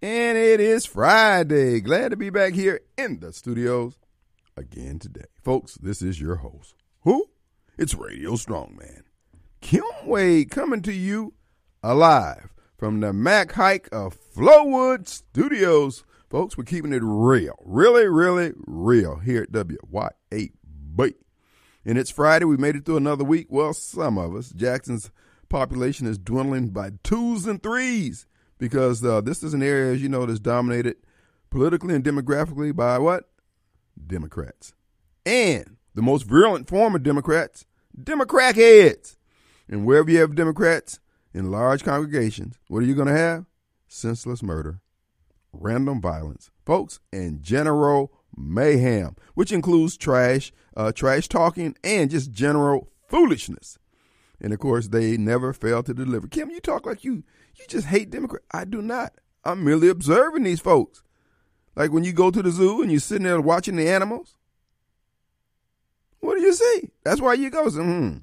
[0.00, 1.80] And it is Friday.
[1.80, 3.98] Glad to be back here in the studios
[4.56, 5.24] again today.
[5.42, 6.76] Folks, this is your host.
[7.00, 7.26] Who?
[7.76, 9.02] It's Radio Strongman.
[9.60, 11.34] Kim Wade coming to you
[11.82, 16.04] alive from the Mac Haik of Flowood Studios.
[16.30, 17.56] Folks, we're keeping it real.
[17.64, 21.14] Really, really real here at WYAB.
[21.84, 22.44] And it's Friday.
[22.44, 23.48] We made it through another week.
[23.50, 24.50] Well, some of us.
[24.50, 25.10] Jackson's
[25.48, 28.26] population is dwindling by twos and threes
[28.58, 30.96] because uh, this is an area, as you know, that's dominated
[31.50, 33.28] politically and demographically by what?
[34.06, 34.74] Democrats.
[35.24, 37.66] And the most virulent form of Democrats,
[38.00, 39.16] Democrat heads.
[39.68, 41.00] And wherever you have Democrats
[41.34, 43.44] in large congregations, what are you going to have?
[43.86, 44.80] Senseless murder,
[45.52, 52.90] random violence, folks, and general mayhem, which includes trash, uh, trash talking, and just general
[53.08, 53.78] foolishness.
[54.40, 56.28] And of course, they never fail to deliver.
[56.28, 57.24] Kim, you talk like you
[57.56, 58.44] you just hate Democrats.
[58.50, 59.14] I do not.
[59.44, 61.02] I'm merely observing these folks.
[61.74, 64.34] Like when you go to the zoo and you're sitting there watching the animals.
[66.20, 66.90] What do you see?
[67.04, 67.70] That's why you go.
[67.70, 68.18] Hmm.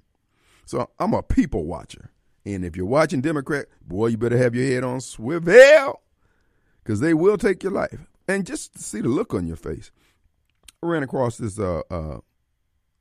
[0.65, 2.11] So I'm a people watcher.
[2.45, 6.01] And if you're watching Democrat, boy, you better have your head on swivel
[6.83, 8.05] because they will take your life.
[8.27, 9.91] And just see the look on your face.
[10.83, 11.57] I ran across this.
[11.57, 12.19] Uh, uh,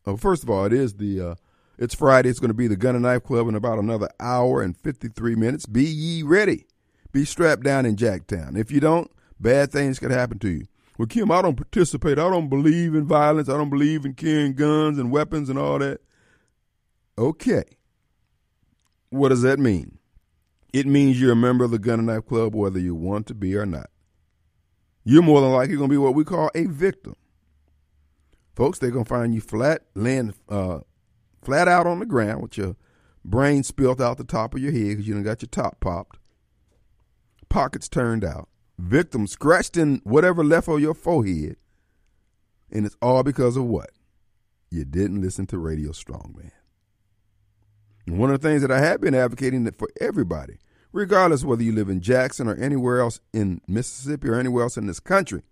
[0.06, 1.34] uh first of all, it is the uh,
[1.78, 2.28] it's Friday.
[2.28, 5.34] It's going to be the Gun and Knife Club in about another hour and 53
[5.34, 5.66] minutes.
[5.66, 6.66] Be ye ready.
[7.12, 8.58] Be strapped down in Jacktown.
[8.58, 10.66] If you don't, bad things could happen to you.
[10.98, 12.18] Well, Kim, I don't participate.
[12.18, 13.48] I don't believe in violence.
[13.48, 16.00] I don't believe in carrying guns and weapons and all that.
[17.18, 17.64] Okay.
[19.10, 19.98] What does that mean?
[20.72, 23.34] It means you're a member of the Gun and Knife Club whether you want to
[23.34, 23.90] be or not.
[25.04, 27.14] You're more than likely going to be what we call a victim.
[28.56, 30.80] Folks, they're going to find you flat, laying uh,
[31.44, 32.76] flat out on the ground with your
[33.24, 36.18] brain spilt out the top of your head because you done got your top popped,
[37.48, 41.56] pockets turned out, victim scratched in whatever left of your forehead,
[42.70, 43.90] and it's all because of what?
[44.70, 46.50] You didn't listen to Radio Strongman.
[48.06, 50.58] And one of the things that I have been advocating for everybody,
[50.92, 54.86] regardless whether you live in Jackson or anywhere else in Mississippi or anywhere else in
[54.86, 55.42] this country,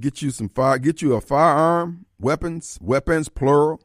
[0.00, 3.80] get you some fire, get you a firearm, weapons, weapons plural,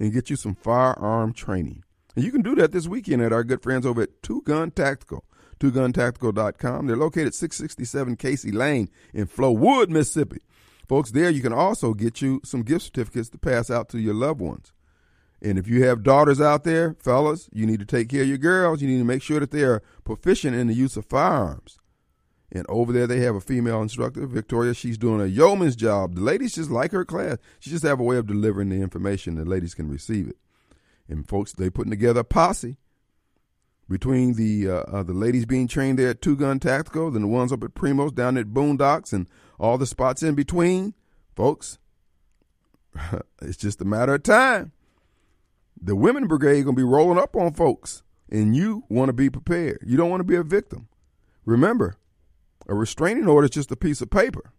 [0.00, 1.84] and get you some firearm training.
[2.16, 4.72] And you can do that this weekend at our good friends over at Two Gun
[4.72, 5.24] Tactical.
[5.60, 6.86] TwoGunTactical.com.
[6.86, 10.40] They're located 667 Casey Lane in Flowood, Mississippi.
[10.88, 14.14] Folks, there you can also get you some gift certificates to pass out to your
[14.14, 14.72] loved ones.
[15.42, 18.38] And if you have daughters out there, fellas, you need to take care of your
[18.38, 18.82] girls.
[18.82, 21.78] You need to make sure that they are proficient in the use of firearms.
[22.52, 24.74] And over there, they have a female instructor, Victoria.
[24.74, 26.16] She's doing a yeoman's job.
[26.16, 27.36] The ladies just like her class.
[27.60, 29.36] She just have a way of delivering the information.
[29.36, 30.36] The ladies can receive it.
[31.08, 32.76] And folks, they putting together a posse
[33.88, 37.28] between the uh, uh, the ladies being trained there at Two Gun Tactical, and the
[37.28, 39.26] ones up at Primos down at Boondocks, and
[39.58, 40.94] all the spots in between.
[41.34, 41.78] Folks,
[43.42, 44.72] it's just a matter of time.
[45.82, 49.80] The women brigade gonna be rolling up on folks, and you want to be prepared.
[49.84, 50.88] You don't want to be a victim.
[51.44, 51.96] Remember,
[52.68, 54.52] a restraining order is just a piece of paper.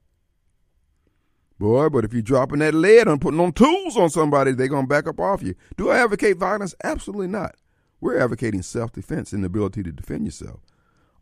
[1.60, 4.86] Boy, but if you're dropping that lead and putting on tools on somebody, they're going
[4.86, 5.54] to back up off you.
[5.78, 6.74] Do I advocate violence?
[6.84, 7.56] Absolutely not.
[8.00, 10.62] We're advocating self defense and the ability to defend yourself.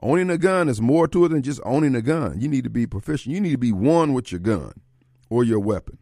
[0.02, 2.40] Owning a gun is more to it than just owning a gun.
[2.40, 3.36] You need to be proficient.
[3.36, 4.80] You need to be one with your gun
[5.30, 5.98] or your weapon.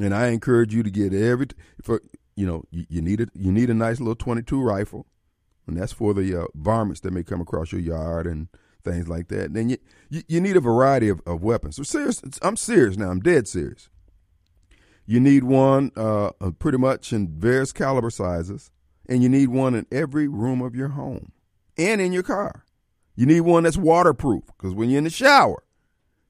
[0.00, 1.46] And I encourage you to get every
[1.80, 2.02] for
[2.34, 5.06] you know you, you need a you need a nice little 22 rifle,
[5.68, 8.48] and that's for the uh, varmints that may come across your yard and
[8.84, 9.54] things like that.
[9.54, 9.78] Then you,
[10.10, 11.76] you, you need a variety of, of weapons.
[11.76, 13.10] So serious, I'm serious now.
[13.10, 13.88] I'm dead serious.
[15.06, 18.70] You need one uh, pretty much in various caliber sizes,
[19.08, 21.32] and you need one in every room of your home
[21.76, 22.64] and in your car.
[23.16, 25.64] You need one that's waterproof because when you're in the shower,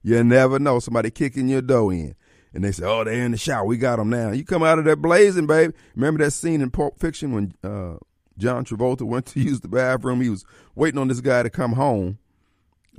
[0.01, 2.15] you never know somebody kicking your dough in.
[2.53, 3.65] And they say, oh, they're in the shower.
[3.65, 4.31] We got them now.
[4.31, 5.73] You come out of there blazing, baby.
[5.95, 7.97] Remember that scene in Pulp Fiction when uh,
[8.37, 10.21] John Travolta went to use the bathroom?
[10.21, 12.19] He was waiting on this guy to come home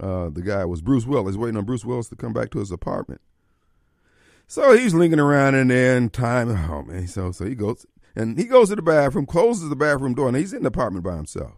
[0.00, 2.70] uh, the guy was Bruce Willis, waiting on Bruce Willis to come back to his
[2.70, 3.20] apartment.
[4.46, 6.50] So he's linking around in there time.
[6.50, 10.14] Oh man, so so he goes and he goes to the bathroom, closes the bathroom
[10.14, 11.54] door, and he's in the apartment by himself.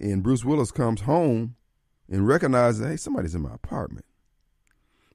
[0.00, 1.56] And Bruce Willis comes home
[2.08, 4.04] and recognizes, hey, somebody's in my apartment.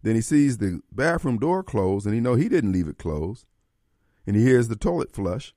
[0.04, 3.46] Then he sees the bathroom door closed, and he know he didn't leave it closed.
[4.26, 5.54] And he hears the toilet flush.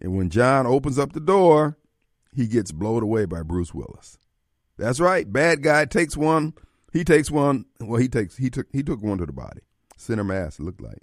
[0.00, 1.78] And when John opens up the door,
[2.32, 4.18] he gets blown away by Bruce Willis.
[4.76, 5.30] That's right.
[5.30, 6.54] Bad guy takes one.
[6.92, 7.66] He takes one.
[7.80, 9.60] Well, he takes he took he took one to the body,
[9.96, 10.60] center mass.
[10.60, 11.02] Looked like.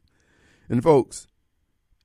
[0.69, 1.27] And folks,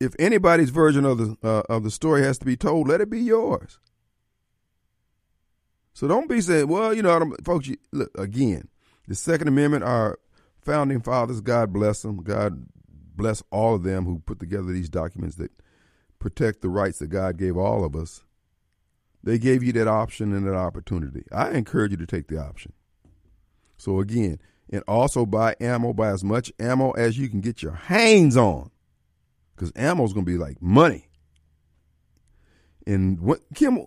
[0.00, 3.10] if anybody's version of the uh, of the story has to be told, let it
[3.10, 3.78] be yours.
[5.94, 8.68] So don't be saying, well, you know, folks, you, look, again,
[9.08, 10.18] the Second Amendment, our
[10.60, 12.66] founding fathers, God bless them, God
[13.16, 15.50] bless all of them who put together these documents that
[16.18, 18.22] protect the rights that God gave all of us.
[19.26, 21.25] They gave you that option and that opportunity.
[21.32, 22.73] I encourage you to take the option.
[23.76, 24.38] So again,
[24.70, 28.70] and also buy ammo, buy as much ammo as you can get your hands on.
[29.55, 31.08] Because ammo is going to be like money.
[32.87, 33.84] And what, Kim,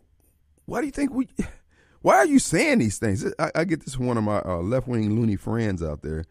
[0.66, 1.30] why do you think we
[2.02, 3.26] why are you saying these things?
[3.40, 6.26] I, I get this from one of my uh, left wing loony friends out there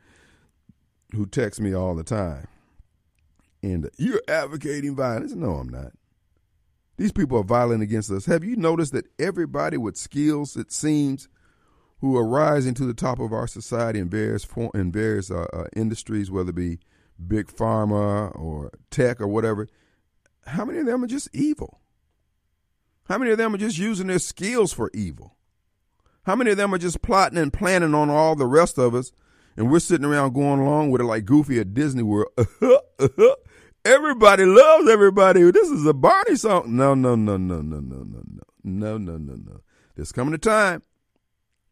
[1.14, 2.46] who texts me all the time.
[3.62, 5.32] And you're advocating violence.
[5.32, 5.92] No, I'm not.
[6.98, 8.26] These people are violent against us.
[8.26, 11.28] Have you noticed that everybody with skills, it seems,
[12.00, 15.64] who are rising to the top of our society in various in various uh, uh,
[15.74, 16.80] industries, whether it be
[17.24, 19.68] big pharma or tech or whatever,
[20.46, 21.80] how many of them are just evil?
[23.08, 25.36] How many of them are just using their skills for evil?
[26.24, 29.12] How many of them are just plotting and planning on all the rest of us,
[29.56, 32.32] and we're sitting around going along with it like Goofy at Disney World?
[33.84, 35.50] everybody loves everybody.
[35.50, 36.76] This is a Barney song.
[36.76, 39.60] No, no, no, no, no, no, no, no, no, no, no, no.
[39.94, 40.82] There's coming a time.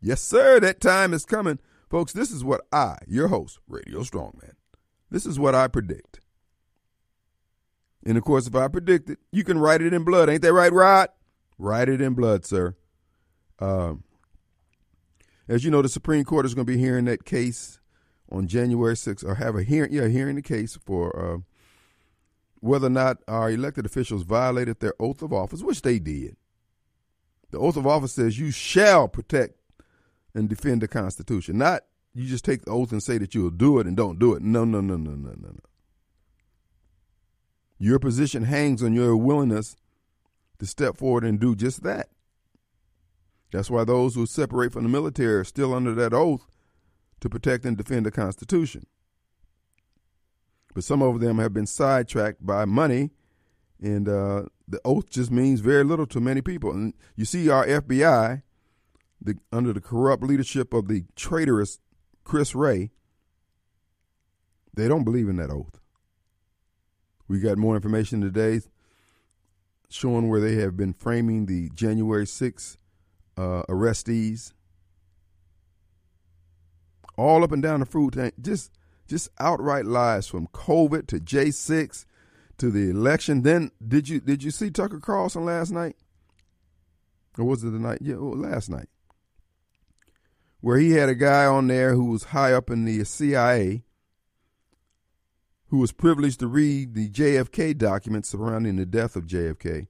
[0.01, 0.61] Yes, sir.
[0.61, 1.59] That time is coming,
[1.91, 2.13] folks.
[2.13, 4.55] This is what I, your host, Radio Strongman,
[5.11, 6.21] this is what I predict.
[8.05, 10.29] And of course, if I predict it, you can write it in blood.
[10.29, 11.09] Ain't that right, Rod?
[11.59, 12.77] Write it in blood, sir.
[13.59, 14.05] Um,
[15.49, 17.81] as you know, the Supreme Court is going to be hearing that case
[18.31, 21.39] on January 6th, or have a hearing, yeah, hearing the case for uh,
[22.61, 26.37] whether or not our elected officials violated their oath of office, which they did.
[27.51, 29.59] The oath of office says you shall protect
[30.35, 31.83] and defend the Constitution, not
[32.15, 34.43] you just take the oath and say that you'll do it and don't do it.
[34.43, 35.61] No, no, no, no, no, no, no.
[37.79, 39.77] Your position hangs on your willingness
[40.59, 42.09] to step forward and do just that.
[43.53, 46.47] That's why those who separate from the military are still under that oath
[47.21, 48.87] to protect and defend the Constitution.
[50.77, 53.09] But some of them have been sidetracked by money,
[53.81, 56.71] and uh, the oath just means very little to many people.
[56.71, 58.43] And you see, our FBI,
[59.19, 61.79] the, under the corrupt leadership of the traitorous
[62.25, 62.91] Chris Wray,
[64.75, 65.81] they don't believe in that oath.
[67.27, 68.61] We got more information today
[69.89, 72.77] showing where they have been framing the January 6th
[73.39, 74.53] uh, arrestees,
[77.17, 78.71] all up and down the food tank, just
[79.07, 82.07] just outright lies from COVID to J six
[82.59, 83.43] to the election.
[83.43, 85.97] Then did you did you see Tucker Carlson last night?
[87.39, 87.99] Or was it the night?
[88.01, 88.89] Yeah, well, last night.
[90.61, 93.85] Where he had a guy on there who was high up in the CIA
[95.69, 99.89] who was privileged to read the JFK documents surrounding the death of JFK.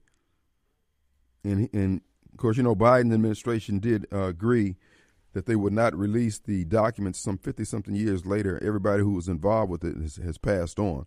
[1.43, 4.75] And and of course, you know, Biden administration did uh, agree
[5.37, 8.59] that they would not release the documents some 50 something years later.
[8.63, 11.05] Everybody who was involved with it has, has, passed on.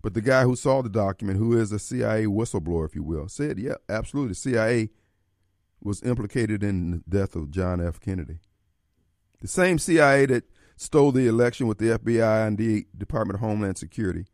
[0.00, 3.26] But the guy who saw the document, who is a CIA whistleblower, if you will,
[3.26, 4.28] said, yeah, absolutely.
[4.28, 4.90] The CIA
[5.82, 7.98] was implicated in the death of John F.
[7.98, 8.38] Kennedy.
[9.40, 10.44] The same CIA that
[10.76, 14.26] stole the election with the FBI and the Department of Homeland Security.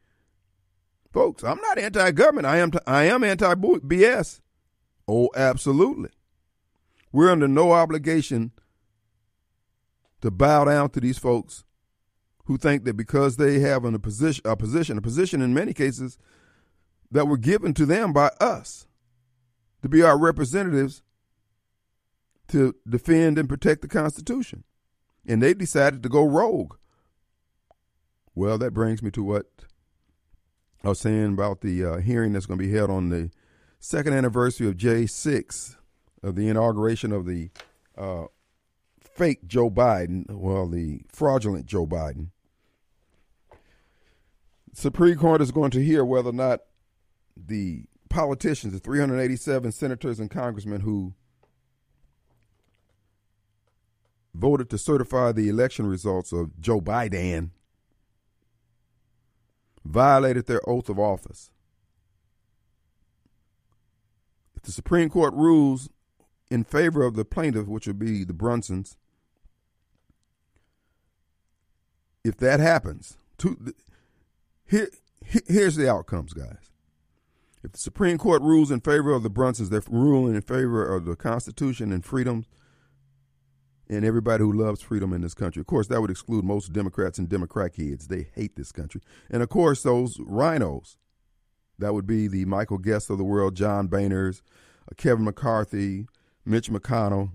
[1.10, 2.46] Folks, I'm not anti-government.
[2.46, 4.40] I am I am anti-BS.
[5.08, 6.10] Oh, absolutely.
[7.12, 8.52] We're under no obligation
[10.20, 11.64] to bow down to these folks
[12.44, 16.18] who think that because they have a position, a position, a position in many cases
[17.10, 18.86] that were given to them by us
[19.82, 21.02] to be our representatives
[22.48, 24.64] to defend and protect the Constitution.
[25.26, 26.74] And they decided to go rogue.
[28.34, 29.46] Well, that brings me to what
[30.82, 33.30] I was saying about the uh, hearing that's going to be held on the
[33.78, 35.76] second anniversary of J6,
[36.22, 37.50] of the inauguration of the
[37.96, 38.24] uh,
[39.20, 42.28] fake Joe Biden, well, the fraudulent Joe Biden.
[44.72, 46.60] Supreme Court is going to hear whether or not
[47.36, 51.12] the politicians, the 387 senators and congressmen who
[54.34, 57.50] voted to certify the election results of Joe Biden,
[59.84, 61.50] violated their oath of office.
[64.56, 65.90] If the Supreme Court rules
[66.50, 68.96] in favor of the plaintiff, which would be the Brunsons,
[72.24, 73.74] if that happens, to,
[74.66, 74.88] here,
[75.24, 76.70] here's the outcomes, guys.
[77.62, 81.04] If the Supreme Court rules in favor of the Brunsons, they're ruling in favor of
[81.04, 82.46] the Constitution and freedoms
[83.88, 85.60] and everybody who loves freedom in this country.
[85.60, 88.06] Of course, that would exclude most Democrats and Democrat kids.
[88.06, 89.00] They hate this country.
[89.28, 90.96] And of course, those RINOs.
[91.78, 94.42] that would be the Michael Guest of the world, John Boehners,
[94.90, 96.06] uh, Kevin McCarthy,
[96.44, 97.32] Mitch McConnell,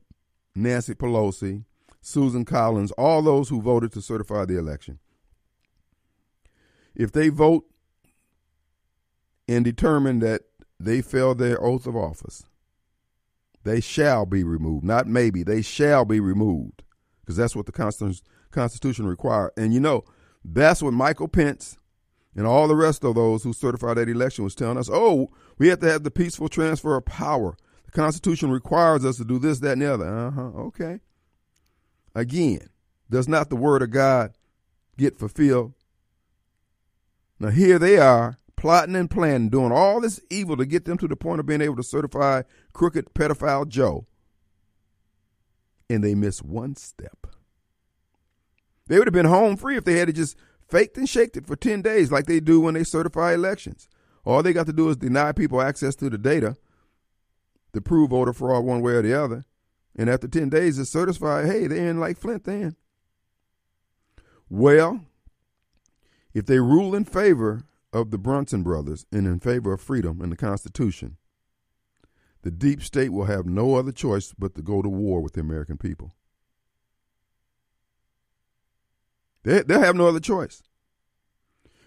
[0.56, 1.66] Nancy Pelosi,
[2.06, 5.00] Susan Collins, all those who voted to certify the election.
[6.94, 7.66] If they vote
[9.48, 10.44] and determine that
[10.80, 12.44] they failed their oath of office,
[13.64, 14.86] they shall be removed.
[14.86, 16.84] Not maybe, they shall be removed
[17.22, 18.22] because that's what the
[18.52, 19.50] Constitution requires.
[19.58, 20.04] And you know,
[20.44, 21.80] that's what Michael Pence
[22.36, 24.92] and all the rest of those who certified that election was telling us.
[24.94, 27.58] Oh, we have to have the peaceful transfer of power.
[27.88, 30.08] The Constitution requires us to do this, that, and the other.
[30.08, 30.42] Uh huh.
[30.42, 31.00] Okay.
[32.16, 32.70] Again,
[33.10, 34.34] does not the word of God
[34.98, 35.74] get fulfilled?
[37.40, 41.08] Now here they are plotting and planning, doing all this evil to get them to
[41.08, 42.44] the point of being able to certify
[42.74, 44.08] crooked pedophile Joe.
[45.90, 47.28] And they miss one step.
[48.88, 51.56] They would have been home free if they had just faked and shaked it for
[51.56, 53.88] 10 days like they do when they certify elections.
[54.24, 56.56] All they got to do is deny people access to the data
[57.74, 59.46] to prove voter fraud one way or the other.
[59.96, 62.76] And after 10 days, it's certified, hey, they're in like Flint then.
[64.50, 65.02] Well,
[66.34, 70.32] if they rule in favor of the Brunson brothers and in favor of freedom and
[70.32, 71.18] the Constitution,
[72.42, 75.42] the deep state will have no other choice but to go to war with the
[75.42, 76.14] American people.
[79.44, 80.62] They, they'll have no other choice.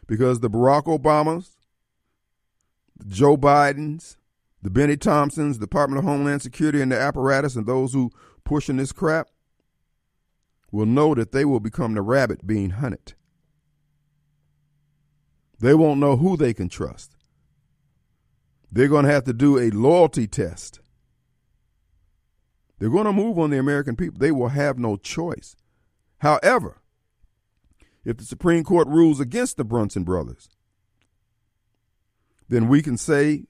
[0.06, 1.50] Because the Barack Obamas,
[3.06, 4.16] Joe Bidens,
[4.62, 8.10] the Bennie Thompsons, Department of Homeland Security, and the apparatus, and those who
[8.44, 9.28] pushing this crap
[10.70, 13.14] will know that they will become the rabbit being hunted.
[15.60, 17.16] They won't know who they can trust.
[18.70, 20.80] They're going to have to do a loyalty test.
[22.78, 24.18] They're going to move on the American people.
[24.18, 25.56] They will have no choice.
[26.18, 26.82] However,
[28.04, 30.48] if the Supreme Court rules against the Brunson brothers,
[32.48, 33.44] then we can say,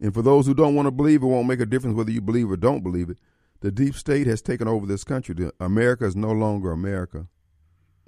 [0.00, 2.20] and for those who don't want to believe, it won't make a difference whether you
[2.20, 3.18] believe or don't believe it.
[3.60, 5.50] The deep state has taken over this country.
[5.60, 7.26] America is no longer America.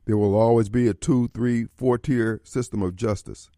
[0.06, 3.50] There will always be a two, three, four tier system of justice.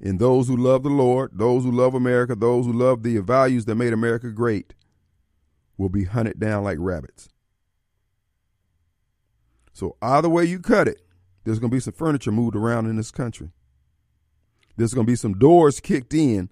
[0.00, 3.66] And those who love the Lord, those who love America, those who love the values
[3.66, 4.74] that made America great
[5.76, 7.28] will be hunted down like rabbits.
[9.72, 11.02] So either way you cut it,
[11.44, 13.50] there's going to be some furniture moved around in this country.
[14.76, 16.50] There's going to be some doors kicked in,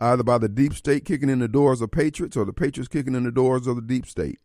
[0.00, 3.14] either by the deep state kicking in the doors of patriots or the patriots kicking
[3.14, 4.38] in the doors of the deep state.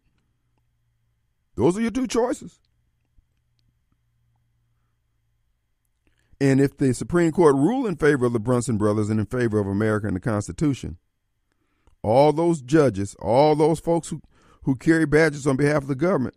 [1.55, 2.59] Those are your two choices.
[6.41, 9.59] And if the Supreme Court rule in favor of the Brunson brothers and in favor
[9.59, 10.97] of America and the Constitution,
[12.01, 14.21] all those judges, all those folks who,
[14.63, 16.35] who carry badges on behalf of the government,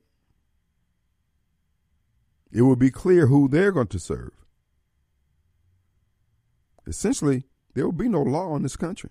[2.52, 4.30] it will be clear who they're going to serve.
[6.86, 7.44] Essentially,
[7.76, 9.10] there will be no law in this country.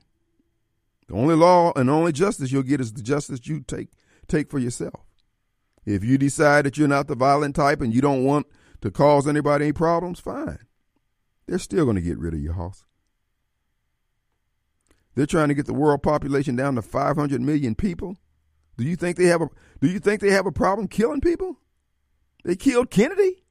[1.07, 3.89] The only law and only justice you'll get is the justice you take
[4.27, 5.05] take for yourself.
[5.85, 8.47] If you decide that you're not the violent type and you don't want
[8.81, 10.57] to cause anybody any problems, fine.
[11.45, 12.85] They're still going to get rid of your house.
[15.13, 18.17] They're trying to get the world population down to 500 million people.
[18.77, 21.59] Do you think they have a do you think they have a problem killing people?
[22.43, 23.43] They killed Kennedy?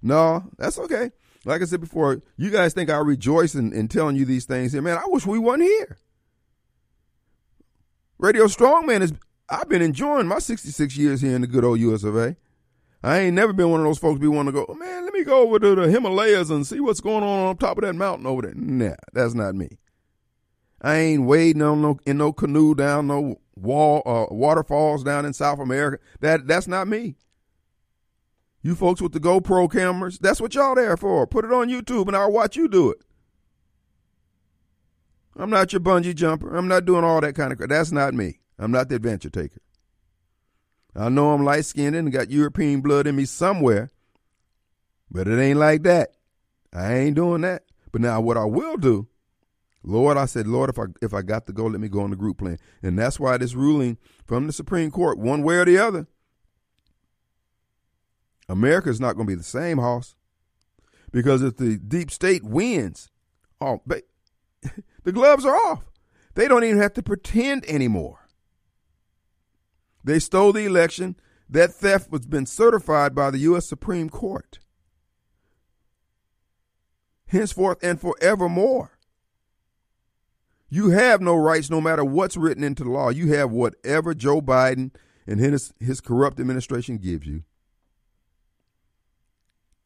[0.00, 1.10] No, that's okay.
[1.48, 4.72] Like I said before, you guys think I rejoice in, in telling you these things
[4.72, 4.82] here.
[4.82, 5.96] Man, I wish we weren't here.
[8.18, 9.14] Radio Strongman is
[9.48, 12.36] I've been enjoying my 66 years here in the good old US of A.
[13.02, 15.14] I ain't never been one of those folks be wanting to go, oh, man, let
[15.14, 17.94] me go over to the Himalayas and see what's going on on top of that
[17.94, 18.54] mountain over there.
[18.54, 19.78] Nah, that's not me.
[20.82, 25.32] I ain't wading on no in no canoe down no wall uh, waterfalls down in
[25.32, 25.98] South America.
[26.20, 27.16] That that's not me.
[28.62, 31.26] You folks with the GoPro cameras, that's what y'all there for.
[31.26, 32.98] Put it on YouTube and I'll watch you do it.
[35.36, 36.56] I'm not your bungee jumper.
[36.56, 37.70] I'm not doing all that kind of crap.
[37.70, 38.40] That's not me.
[38.58, 39.60] I'm not the adventure taker.
[40.96, 43.90] I know I'm light skinned and got European blood in me somewhere,
[45.08, 46.14] but it ain't like that.
[46.72, 47.62] I ain't doing that.
[47.92, 49.06] But now what I will do,
[49.84, 52.10] Lord, I said, Lord, if I if I got to go, let me go on
[52.10, 52.58] the group plan.
[52.82, 53.96] And that's why this ruling
[54.26, 56.08] from the Supreme Court, one way or the other,
[58.48, 60.14] America is not going to be the same, Hoss.
[61.10, 63.10] Because if the deep state wins,
[63.60, 63.82] oh,
[65.04, 65.84] the gloves are off.
[66.34, 68.28] They don't even have to pretend anymore.
[70.04, 71.16] They stole the election.
[71.50, 73.66] That theft was been certified by the U.S.
[73.66, 74.58] Supreme Court.
[77.26, 78.98] Henceforth and forevermore.
[80.70, 83.08] You have no rights no matter what's written into the law.
[83.08, 84.94] You have whatever Joe Biden
[85.26, 87.44] and his, his corrupt administration gives you.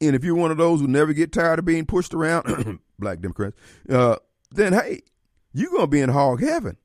[0.03, 3.21] And if you're one of those who never get tired of being pushed around, black
[3.21, 3.57] Democrats,
[3.89, 4.17] uh,
[4.51, 5.03] then hey,
[5.53, 6.77] you're going to be in hog heaven.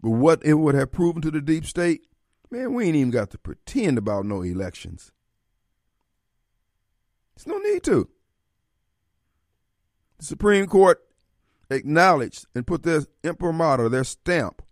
[0.00, 2.02] But what it would have proven to the deep state,
[2.48, 5.10] man, we ain't even got to pretend about no elections.
[7.34, 8.08] There's no need to.
[10.18, 11.02] The Supreme Court
[11.70, 14.62] acknowledged and put their imprimatur, their stamp,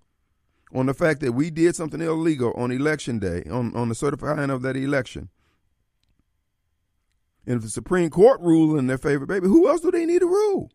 [0.72, 4.50] on the fact that we did something illegal on election day, on, on the certifying
[4.50, 5.30] of that election.
[7.48, 10.18] And if the Supreme Court ruled in their favor, baby, who else do they need
[10.18, 10.70] to rule?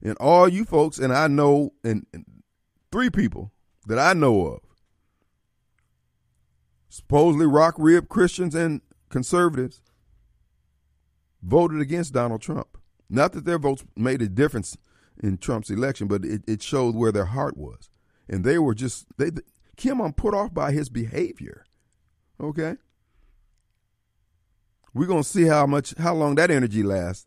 [0.00, 2.24] And all you folks, and I know, and, and
[2.90, 3.52] three people
[3.86, 4.60] that I know of,
[6.88, 8.80] supposedly rock rib Christians and
[9.10, 9.82] conservatives,
[11.42, 12.78] voted against Donald Trump.
[13.10, 14.78] Not that their votes made a difference
[15.22, 17.90] in Trump's election, but it, it showed where their heart was.
[18.30, 19.30] And they were just, they,
[19.76, 21.66] Kim, I'm put off by his behavior.
[22.40, 22.76] Okay?
[24.94, 27.26] We're going to see how much, how long that energy lasts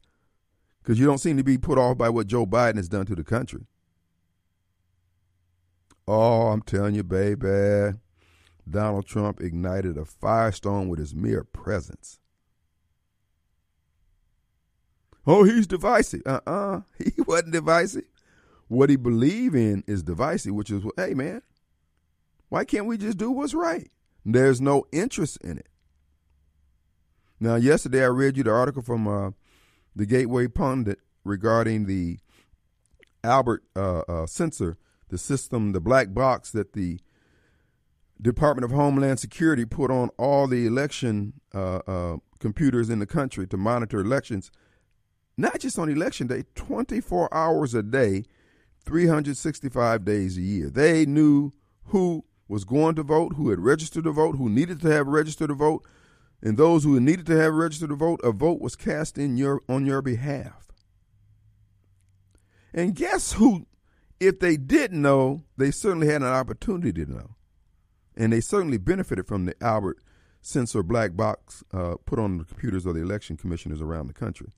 [0.85, 3.15] because you don't seem to be put off by what Joe Biden has done to
[3.15, 3.65] the country.
[6.07, 7.97] Oh, I'm telling you, baby,
[8.69, 12.19] Donald Trump ignited a firestorm with his mere presence.
[15.25, 16.21] Oh, he's divisive.
[16.23, 16.81] Uh-uh.
[16.99, 18.03] He wasn't divisive.
[18.67, 21.41] What he believed in is divisive, which is, hey, man,
[22.49, 23.89] why can't we just do what's right?
[24.23, 25.67] There's no interest in it.
[27.39, 29.31] Now, yesterday I read you the article from uh,
[29.95, 32.19] the Gateway Pundit regarding the
[33.23, 34.77] Albert uh, uh, sensor,
[35.09, 36.99] the system, the black box that the
[38.21, 43.47] Department of Homeland Security put on all the election uh, uh computers in the country
[43.47, 44.51] to monitor elections
[45.37, 48.23] not just on election day, 24 hours a day,
[48.85, 50.69] 365 days a year.
[50.69, 51.51] They knew
[51.85, 55.49] who was going to vote, who had registered to vote, who needed to have registered
[55.49, 55.85] to vote,
[56.45, 59.61] and those who needed to have registered to vote, a vote was cast in your
[59.67, 60.71] on your behalf.
[62.73, 63.65] And guess who?
[64.17, 67.35] If they didn't know, they certainly had an opportunity to know,
[68.15, 69.97] and they certainly benefited from the Albert
[70.41, 74.53] sensor black box uh, put on the computers of the election commissioners around the country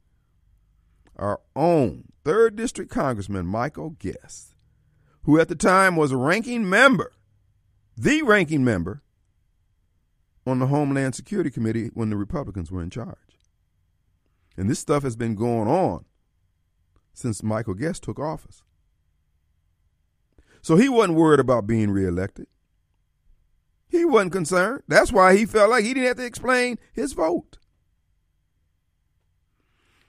[1.18, 4.56] our own 3rd District Congressman Michael Guest,
[5.24, 7.12] who at the time was a ranking member,
[7.96, 9.02] the ranking member,
[10.48, 13.18] on the Homeland Security Committee when the Republicans were in charge.
[14.56, 16.06] And this stuff has been going on
[17.14, 18.64] since Michael Guest took office.
[20.62, 22.48] So he wasn't worried about being reelected.
[23.88, 24.84] He wasn't concerned.
[24.88, 27.58] That's why he felt like he didn't have to explain his vote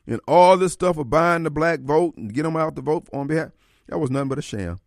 [0.08, 3.06] and all this stuff of buying the black vote and get them out to vote
[3.12, 3.50] on behalf,
[3.88, 4.80] that was nothing but a sham.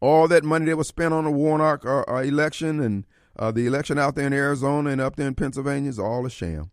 [0.00, 3.06] All that money that was spent on the Warnock uh, uh, election and
[3.38, 6.30] uh, the election out there in Arizona and up there in Pennsylvania is all a
[6.30, 6.70] sham.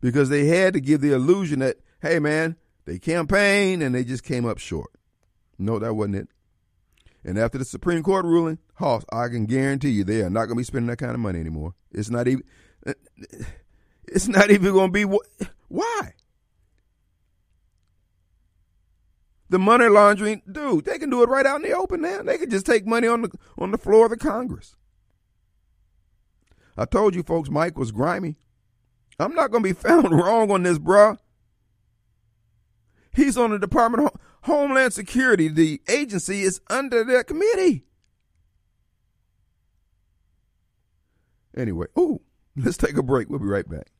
[0.00, 4.24] Because they had to give the illusion that, hey man, they campaigned and they just
[4.24, 4.90] came up short.
[5.58, 6.28] No, that wasn't it.
[7.24, 10.56] And after the Supreme Court ruling, Hoss, I can guarantee you they are not going
[10.56, 11.74] to be spending that kind of money anymore.
[11.92, 12.42] It's not even.
[14.08, 15.18] It's not even going to be
[15.68, 16.14] why.
[19.52, 22.22] The money laundering, dude, they can do it right out in the open now.
[22.22, 24.76] They can just take money on the on the floor of the Congress.
[26.74, 28.36] I told you folks Mike was grimy.
[29.18, 31.18] I'm not going to be found wrong on this, bruh.
[33.14, 35.48] He's on the Department of Homeland Security.
[35.48, 37.84] The agency is under their committee.
[41.54, 42.22] Anyway, ooh,
[42.56, 43.28] let's take a break.
[43.28, 43.92] We'll be right back.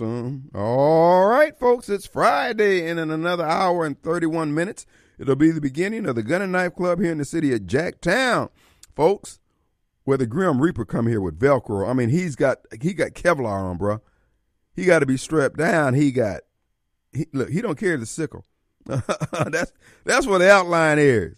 [0.00, 4.86] All right, folks, it's Friday, and in another hour and 31 minutes,
[5.18, 7.62] it'll be the beginning of the Gun and Knife Club here in the city of
[7.62, 8.50] Jacktown.
[8.94, 9.40] Folks,
[10.04, 11.88] where the Grim Reaper come here with Velcro.
[11.88, 14.00] I mean, he's got he got Kevlar on, bro.
[14.72, 15.94] He got to be strapped down.
[15.94, 16.42] He got
[17.12, 17.50] he, look.
[17.50, 18.44] He don't carry the sickle.
[18.86, 19.72] that's
[20.04, 21.34] that's what the outline is.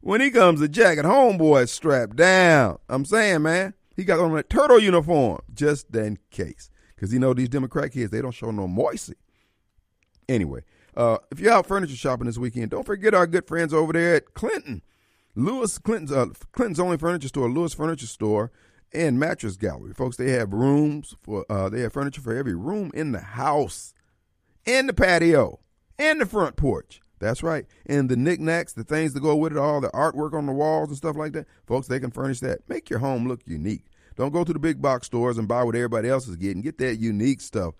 [0.00, 2.78] When he comes to jacket, homeboy strapped down.
[2.88, 6.70] I'm saying, man, he got on a turtle uniform just in case
[7.00, 9.14] because you know these Democrat kids they don't show no moisty.
[10.28, 10.60] Anyway,
[10.94, 14.16] uh, if you're out furniture shopping this weekend, don't forget our good friends over there
[14.16, 14.82] at Clinton,
[15.34, 18.52] Lewis Clinton's uh, Clinton's only furniture store, Lewis Furniture Store,
[18.92, 20.18] and Mattress Gallery, folks.
[20.18, 23.94] They have rooms for uh, they have furniture for every room in the house,
[24.66, 25.60] and the patio,
[25.98, 27.00] and the front porch.
[27.18, 27.66] That's right.
[27.86, 30.88] And the knickknacks, the things that go with it, all the artwork on the walls
[30.88, 32.66] and stuff like that, folks, they can furnish that.
[32.66, 33.89] Make your home look unique.
[34.16, 36.62] Don't go to the big box stores and buy what everybody else is getting.
[36.62, 37.74] Get that unique stuff.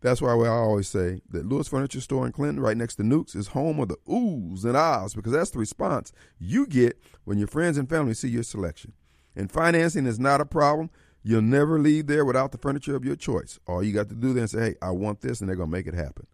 [0.00, 3.34] That's why I always say that Lewis Furniture Store in Clinton, right next to Newk's,
[3.34, 7.46] is home of the oohs and ahs because that's the response you get when your
[7.48, 8.92] friends and family see your selection.
[9.34, 10.90] And financing is not a problem.
[11.22, 13.58] You'll never leave there without the furniture of your choice.
[13.66, 15.76] All you got to do then say, hey, I want this, and they're going to
[15.76, 16.26] make it happen.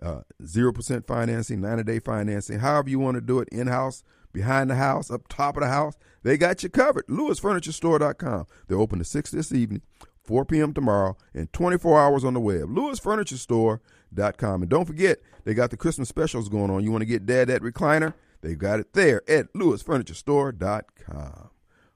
[0.00, 4.02] Uh, 0% financing, 90 day financing, however you want to do it, in house,
[4.32, 5.96] behind the house, up top of the house.
[6.22, 7.06] They got you covered.
[7.06, 8.46] LewisFurnitureStore.com.
[8.68, 9.82] They're open to 6 this evening,
[10.24, 10.72] 4 p.m.
[10.72, 12.68] tomorrow, and 24 hours on the web.
[12.68, 14.62] LewisFurnitureStore.com.
[14.62, 16.84] And don't forget, they got the Christmas specials going on.
[16.84, 18.14] You want to get Dad that recliner?
[18.42, 21.50] They got it there at LewisFurnitureStore.com.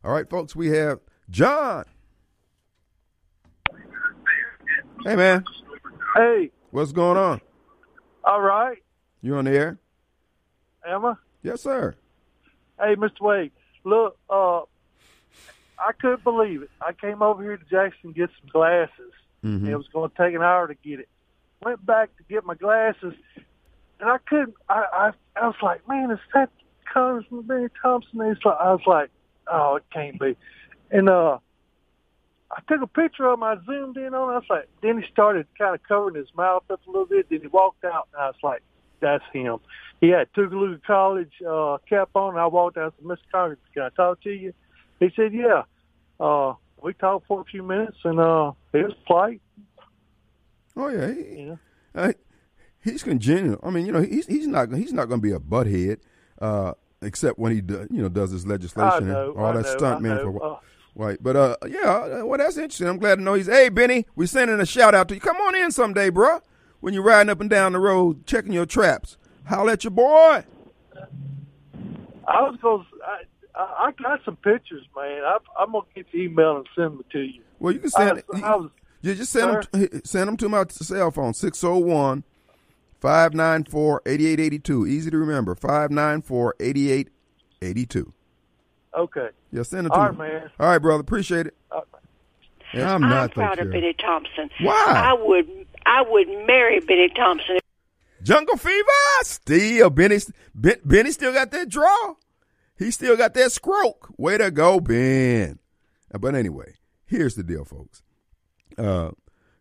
[0.05, 1.85] All right, folks, we have John.
[5.05, 5.45] Hey, man.
[6.17, 6.51] Hey.
[6.71, 7.41] What's going on?
[8.25, 8.79] All right.
[9.21, 9.79] You on the air?
[10.87, 11.19] Emma?
[11.43, 11.95] Yes, sir.
[12.79, 13.21] Hey, Mr.
[13.21, 13.53] Wade.
[13.85, 14.63] Look, uh,
[15.79, 16.71] I couldn't believe it.
[16.81, 19.13] I came over here to Jackson to get some glasses.
[19.45, 19.69] Mm-hmm.
[19.69, 21.09] It was going to take an hour to get it.
[21.63, 23.15] Went back to get my glasses,
[24.01, 24.55] and I couldn't.
[24.69, 26.51] I I, I was like, man, is that
[26.93, 28.21] Congressman Bennie Thompson?
[28.21, 29.11] And like, I was like,
[29.51, 30.37] oh, it can't be.
[30.91, 31.39] And uh,
[32.51, 33.43] I took a picture of him.
[33.43, 34.31] I zoomed in on.
[34.31, 34.33] It.
[34.33, 37.29] I was like, then he started kind of covering his mouth up a little bit.
[37.31, 38.63] Then he walked out, and I was like,
[39.05, 39.59] that's him.
[40.01, 42.37] He had Tougaloo College uh, cap on.
[42.37, 43.19] I walked out said, Mr.
[43.33, 44.53] Congress, can I talk to you?
[45.01, 45.63] He said, yeah.
[46.19, 49.41] Uh, we talked for a few minutes, and uh, he was polite.
[50.77, 51.57] Oh yeah, he, Yeah.
[51.95, 52.13] uh,
[52.83, 53.59] he's congenial.
[53.63, 55.99] I mean, you know, he's he's not he's not going to be a butthead,
[56.41, 59.31] uh, except when he do, you know does his legislation know.
[59.31, 60.33] and all I that know, stunt I man know.
[60.33, 60.57] for Uh,
[60.97, 62.87] Right, but uh, yeah, well, that's interesting.
[62.87, 63.47] I'm glad to know he's.
[63.49, 65.21] Hey, Bennie, we're sending a shout out to you.
[65.21, 66.41] Come on in someday, bruh.
[66.85, 69.17] When you're riding up and down the road, checking your traps,
[69.47, 70.45] holler at your boy.
[72.29, 72.87] I was going to.
[73.05, 73.23] I
[73.87, 75.23] I got some pictures, man.
[75.25, 77.41] I, I'm gonna get the email and send them to you.
[77.59, 78.23] Well, you can I, send.
[78.29, 78.71] was- I was
[79.01, 80.01] you just send them.
[80.05, 82.23] Send them to my cell phone 601
[83.01, 84.87] 594 8882.
[84.87, 85.55] Easy to remember.
[85.55, 88.13] 594 8882.
[88.95, 89.29] okay.
[89.53, 90.19] Yeah, send it to All right, me.
[90.19, 90.51] man.
[90.61, 91.01] All right, brother.
[91.01, 91.55] Appreciate it.
[91.71, 91.81] Uh,
[92.75, 93.73] Yeah, I'm I'm not proud so of sure.
[93.73, 94.51] Bennie Thompson.
[94.61, 94.85] Why?
[94.89, 97.59] I would I would marry Bennie Thompson.
[98.23, 98.83] Jungle Fever,
[99.23, 100.19] still Bennie.
[100.55, 102.15] Ben, Bennie still got that draw.
[102.79, 104.13] He still got that scroke.
[104.17, 105.59] Way to go, Ben.
[106.13, 106.75] Uh, But anyway,
[107.07, 108.03] here's the deal, folks.
[108.79, 109.11] Uh,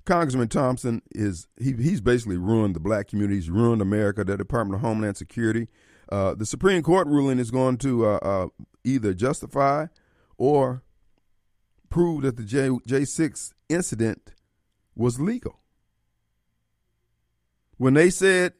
[0.05, 3.35] Congressman Thompson is he, he's basically ruined the black community.
[3.35, 4.23] He's ruined America.
[4.23, 5.67] The Department of Homeland Security.
[6.09, 8.47] Uh, the Supreme Court ruling is going to uh, uh,
[8.83, 9.87] either justify
[10.37, 10.83] or
[11.89, 14.33] prove that the J J six incident
[14.95, 15.59] was legal
[17.77, 18.53] when they said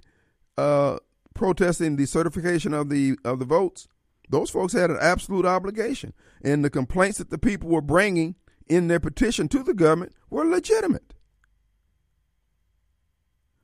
[0.58, 0.97] uh,
[1.34, 3.88] protesting the certification of the of the votes,
[4.30, 8.36] those folks had an absolute obligation, and the complaints that the people were bringing
[8.67, 11.13] in their petition to the government were legitimate.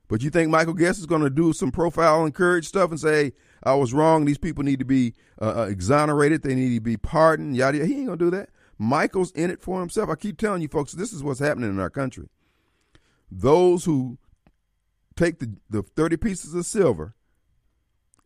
[0.08, 2.98] But you think Michael Guest is going to do some profile and courage stuff and
[2.98, 3.32] say
[3.62, 4.24] I was wrong?
[4.24, 6.42] These people need to be uh, uh, exonerated.
[6.42, 7.56] They need to be pardoned.
[7.56, 7.88] Yada yada.
[7.88, 8.50] He ain't gonna do that.
[8.76, 10.10] Michael's in it for himself.
[10.10, 12.28] I keep telling you, folks, this is what's happening in our country.
[13.30, 14.18] Those who
[15.20, 17.14] take the, the 30 pieces of silver,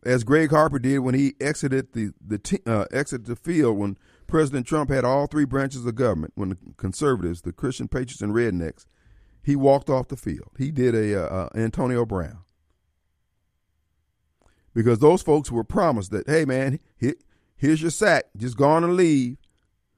[0.05, 4.65] as Greg Harper did when he exited the, the uh, exited the field when President
[4.65, 8.85] Trump had all three branches of government, when the conservatives, the Christian patriots and rednecks,
[9.43, 10.49] he walked off the field.
[10.57, 12.39] He did a uh, uh, Antonio Brown.
[14.73, 17.15] Because those folks were promised that, hey man, here,
[17.55, 19.37] here's your sack, just go on and leave.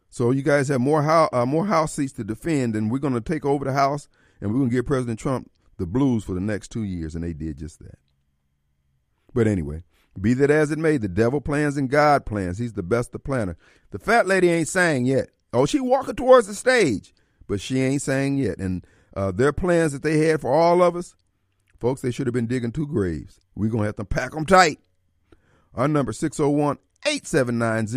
[0.09, 3.13] So you guys have more house, uh, more house seats to defend, and we're going
[3.13, 4.07] to take over the house,
[4.39, 7.23] and we're going to give President Trump the blues for the next two years, and
[7.23, 7.97] they did just that.
[9.33, 9.83] But anyway,
[10.19, 12.57] be that as it may, the devil plans and God plans.
[12.57, 13.57] He's the best of planner.
[13.91, 15.29] The fat lady ain't sang yet.
[15.53, 17.13] Oh, she walking towards the stage,
[17.47, 18.57] but she ain't sang yet.
[18.57, 18.85] And
[19.15, 21.15] uh, their plans that they had for all of us,
[21.79, 23.39] folks, they should have been digging two graves.
[23.55, 24.79] We're going to have to pack them tight.
[25.73, 27.87] Our number 601 879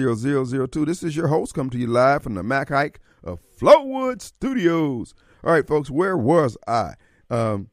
[0.69, 0.85] 0002.
[0.85, 5.14] This is your host, come to you live from the Mac Haik of Flowood Studios.
[5.43, 6.95] All right, folks, where was I?
[7.31, 7.71] Um,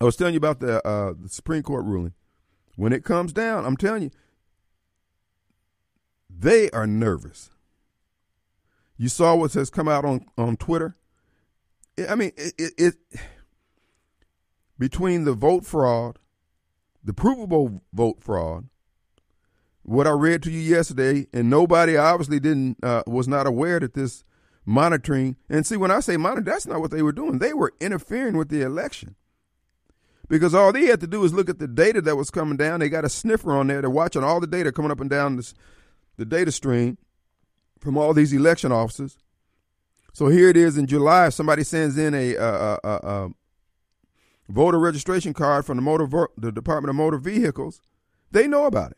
[0.00, 2.14] I was telling you about the uh, the Supreme Court ruling.
[2.76, 4.10] When it comes down, I'm telling you,
[6.28, 7.50] they are nervous.
[8.96, 10.96] You saw what has come out on on Twitter.
[12.08, 12.94] I mean, it, it, it
[14.78, 16.18] between the vote fraud,
[17.04, 18.68] the provable vote fraud,
[19.82, 23.92] what I read to you yesterday, and nobody obviously didn't uh, was not aware that
[23.94, 24.24] this
[24.70, 25.36] monitoring.
[25.48, 27.38] And see, when I say monitor, that's not what they were doing.
[27.38, 29.16] They were interfering with the election
[30.28, 32.78] because all they had to do is look at the data that was coming down.
[32.80, 33.80] They got a sniffer on there.
[33.80, 35.54] They're watching all the data coming up and down this,
[36.16, 36.98] the data stream
[37.80, 39.18] from all these election officers.
[40.12, 41.30] So here it is in July.
[41.30, 43.28] Somebody sends in a
[44.48, 47.80] voter registration card from the motor the Department of Motor Vehicles,
[48.30, 48.96] they know about it.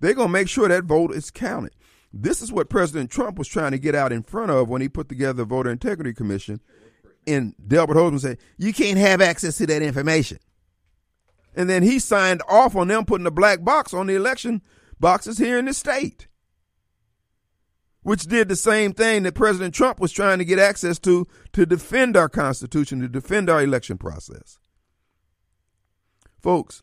[0.00, 1.72] They're to make sure that vote is counted.
[2.12, 4.88] This is what President Trump was trying to get out in front of when he
[4.88, 6.60] put together the Voter Integrity Commission.
[7.26, 10.38] And Delbert Hosemann said, You can't have access to that information.
[11.54, 14.62] And then he signed off on them putting a black box on the election
[15.00, 16.28] boxes here in the state,
[18.02, 21.66] which did the same thing that President Trump was trying to get access to to
[21.66, 24.58] defend our Constitution, to defend our election process.
[26.40, 26.82] Folks,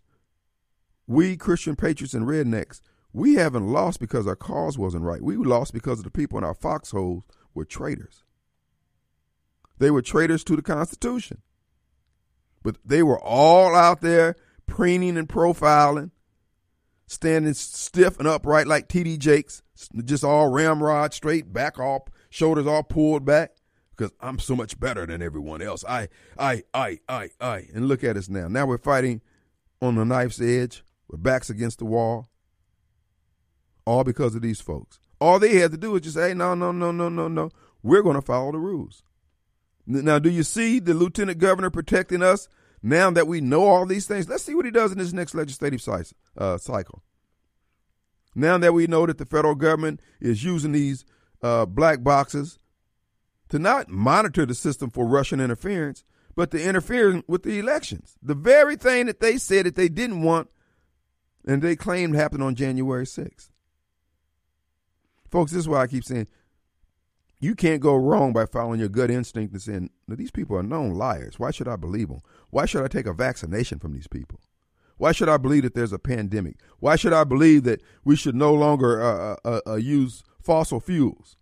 [1.07, 2.81] we Christian patriots and rednecks,
[3.15, 5.21] we haven't lost because our cause wasn't right.
[5.21, 7.23] We lost because the people in our foxholes
[7.54, 8.25] were traitors.
[9.78, 11.41] They were traitors to the Constitution.
[12.62, 16.12] But they were all out there preening and profiling,
[17.08, 19.17] standing stiff and upright like T.D.
[19.17, 19.63] Jakes,
[20.04, 23.51] just all ramrod straight, back off, shoulders all pulled back,
[23.95, 25.86] because I'm so much better than everyone else.
[25.88, 27.67] I, I, I, I, I.
[27.73, 28.49] And look at us now.
[28.49, 29.21] Now we're fighting
[29.82, 32.30] on the knife's edge, with backs against the wall,
[33.86, 35.00] all because of these folks.
[35.19, 37.52] All they had to do was just say, no, no, no, no, no, no.
[37.84, 39.04] We're going to follow the rules.
[39.88, 42.50] Now, do you see the lieutenant governor protecting us
[42.82, 44.28] now that we know all these things?
[44.28, 45.82] Let's see what he does in this next legislative
[46.38, 47.04] uh, cycle.
[48.34, 51.06] Now that we know that the federal government is using these
[51.41, 52.60] uh, black boxes
[53.50, 56.04] to not monitor the system for Russian interference,
[56.36, 58.17] but to interfere with the elections.
[58.21, 60.50] The very thing that they said that they didn't want
[61.48, 63.50] and they claimed happened on January 6th.
[65.36, 66.28] Folks, this is why I keep saying
[67.41, 70.91] you can't go wrong by following your gut instinct and saying, these people are known
[70.91, 71.38] liars.
[71.38, 72.21] Why should I believe them?
[72.52, 74.39] Why should I take a vaccination from these people?
[74.95, 76.62] Why should I believe that there's a pandemic?
[76.80, 80.80] Why should I believe that we should no longer uh, uh, uh, uh use fossil
[80.80, 81.36] fuels?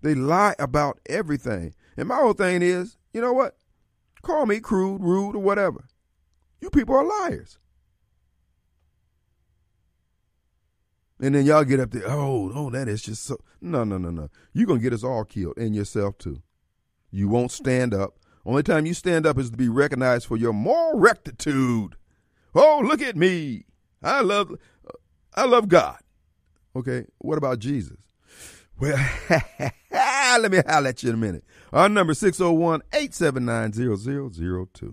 [0.00, 1.74] They lie about everything.
[1.96, 3.56] And my whole thing is, you know what?
[4.22, 5.88] Call me crude, rude, or whatever.
[6.60, 7.58] You people are liars.
[11.22, 13.38] And then y'all get up there, oh, oh, that is just so.
[13.60, 14.28] No, no, no, no.
[14.52, 16.42] You're going to get us all killed and yourself too.
[17.12, 18.16] You won't stand up.
[18.44, 21.94] Only time you stand up is to be recognized for your moral rectitude.
[22.56, 23.66] Oh, look at me.
[24.02, 24.52] I love,
[25.32, 26.00] I love God.
[26.74, 27.06] Okay.
[27.18, 27.98] What about Jesus?
[28.80, 28.98] Well,
[29.92, 31.44] let me holler at you in a minute.
[31.72, 34.92] Our number 601 879 0002.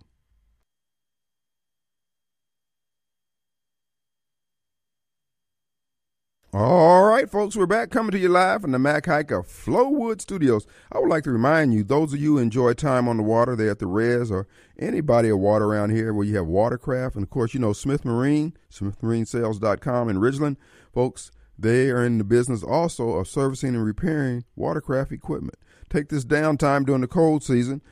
[6.51, 10.65] All right, folks, we're back coming to you live from the Mac Haik Flowood Studios.
[10.91, 13.55] I would like to remind you, those of you who enjoy time on the water
[13.55, 14.47] there at the Res or
[14.79, 17.71] any body of water around here where you have watercraft, and of course, you know
[17.71, 20.57] Smith Marine, SmithMarineSales.com in Ridgeland.
[20.91, 25.59] Folks, they are in the business also of servicing and repairing watercraft equipment.
[25.87, 27.83] Take this downtime during the cold season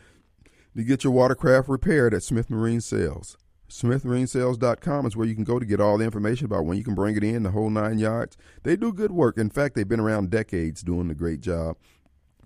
[0.76, 3.38] to get your watercraft repaired at Smith Marine Sales.
[3.70, 6.96] SmithMarineSales.com is where you can go to get all the information about when you can
[6.96, 8.38] bring it in, the whole nine yards.
[8.64, 9.38] They do good work.
[9.38, 11.78] In fact, they've been around decades doing a great job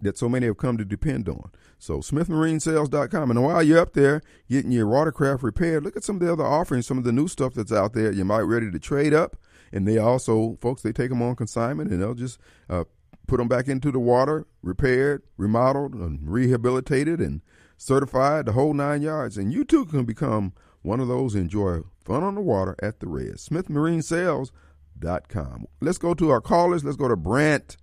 [0.02, 1.52] that so many have come to depend on.
[1.78, 3.32] So SmithMarineSales.com.
[3.32, 6.46] And while you're up there getting your watercraft repaired, look at some of the other
[6.46, 8.12] offerings, some of the new stuff that's out there.
[8.12, 9.38] You might be ready to trade up.
[9.72, 12.84] And they also, folks, they take them on consignment and they'll just uh,
[13.28, 17.42] put them back into the water, repaired, remodeled, and rehabilitated, and
[17.78, 19.38] certified, the whole nine yards.
[19.38, 23.08] And you too can become one of those enjoy fun on the water at the
[23.08, 23.36] Red.
[23.36, 25.67] SmithMarineSales.com.
[25.80, 26.84] Let's go to our callers.
[26.84, 27.78] Let's go to Brent.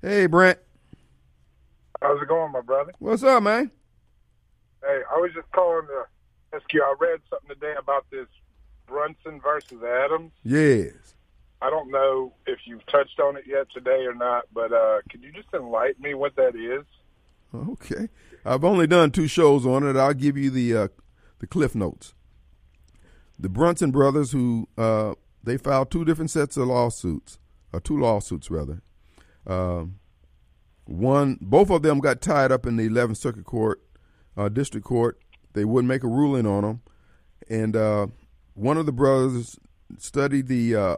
[0.00, 0.58] Hey, Brent.
[2.00, 2.92] How's it going, my brother?
[3.00, 3.72] What's up, man?
[4.82, 6.04] Hey, I was just calling to
[6.54, 6.80] ask you.
[6.82, 8.28] I read something today about this
[8.86, 10.30] Brunson versus Adams.
[10.44, 11.16] Yes.
[11.60, 15.24] I don't know if you've touched on it yet today or not, but uh, could
[15.24, 16.84] you just enlighten me what that is?
[17.52, 18.08] Okay.
[18.44, 19.96] I've only done two shows on it.
[19.96, 20.88] I'll give you the uh,
[21.38, 22.14] the cliff notes.
[23.38, 27.38] The Brunson brothers, who uh, they filed two different sets of lawsuits,
[27.72, 28.82] or two lawsuits rather.
[29.46, 29.84] Uh,
[30.84, 33.80] one, both of them got tied up in the 11th Circuit Court,
[34.36, 35.18] uh, District Court.
[35.52, 36.80] They wouldn't make a ruling on them,
[37.48, 38.06] and uh,
[38.54, 39.58] one of the brothers
[39.98, 40.96] studied the uh,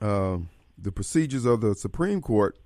[0.00, 0.38] uh,
[0.76, 2.58] the procedures of the Supreme Court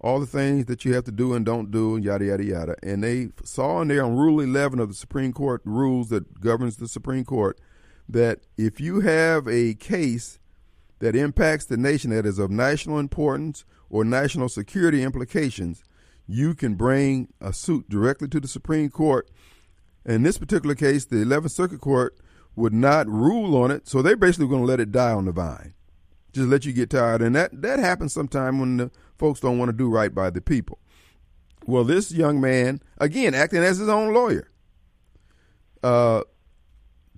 [0.00, 2.76] all the things that you have to do and don't do, and yada yada yada.
[2.82, 6.76] And they saw in there on Rule 11 of the Supreme Court rules that governs
[6.76, 7.58] the Supreme Court
[8.08, 10.38] that if you have a case
[11.00, 15.82] that impacts the nation that is of national importance or national security implications,
[16.26, 19.28] you can bring a suit directly to the Supreme Court.
[20.04, 22.16] In this particular case, the 11th Circuit Court
[22.56, 25.32] would not rule on it, so they're basically going to let it die on the
[25.32, 25.74] vine.
[26.32, 27.22] Just let you get tired.
[27.22, 30.40] And that, that happens sometime when the folks don't want to do right by the
[30.40, 30.78] people.
[31.66, 34.50] Well, this young man, again, acting as his own lawyer,
[35.82, 36.22] uh,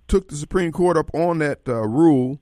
[0.09, 2.41] took the Supreme Court up on that uh, rule,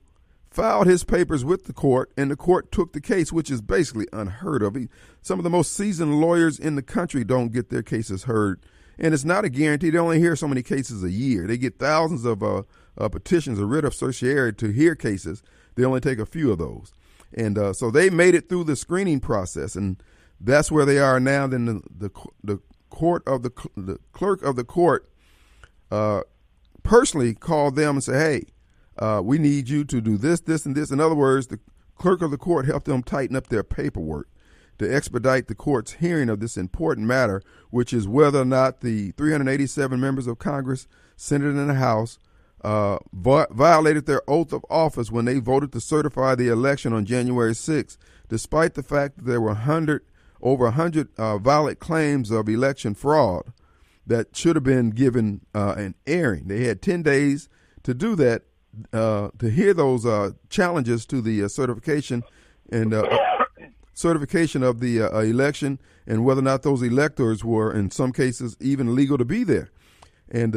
[0.49, 4.07] filed his papers with the court, and the court took the case, which is basically
[4.11, 4.75] unheard of.
[5.21, 8.65] Some of the most seasoned lawyers in the country don't get their cases heard,
[8.97, 9.91] and it's not a guarantee.
[9.91, 11.45] They only hear so many cases a year.
[11.45, 12.63] They get thousands of uh,
[12.97, 15.43] uh, petitions, a writ of certiorari to hear cases.
[15.79, 16.91] They only take a few of those,
[17.33, 20.03] and uh, so they made it through the screening process, and
[20.41, 21.47] that's where they are now.
[21.47, 22.09] Then the the,
[22.43, 25.09] the court of the the clerk of the court
[25.89, 26.23] uh,
[26.83, 28.45] personally called them and said, "Hey,
[28.97, 31.61] uh, we need you to do this, this, and this." In other words, the
[31.95, 34.27] clerk of the court helped them tighten up their paperwork
[34.79, 39.11] to expedite the court's hearing of this important matter, which is whether or not the
[39.11, 42.19] 387 members of Congress, Senate, and the House
[42.63, 47.55] uh, violated their oath of office when they voted to certify the election on January
[47.55, 50.03] 6, despite the fact that there were 100
[50.41, 53.51] over 100 uh, valid claims of election fraud
[54.07, 56.47] that should have been given uh, an airing.
[56.47, 57.49] They had 10 days
[57.83, 58.43] to do that,
[58.93, 62.23] uh, to hear those uh, challenges to the certification
[62.71, 62.95] and
[63.93, 68.95] certification of the election and whether or not those electors were, in some cases, even
[68.95, 69.69] legal to be there.
[70.29, 70.55] And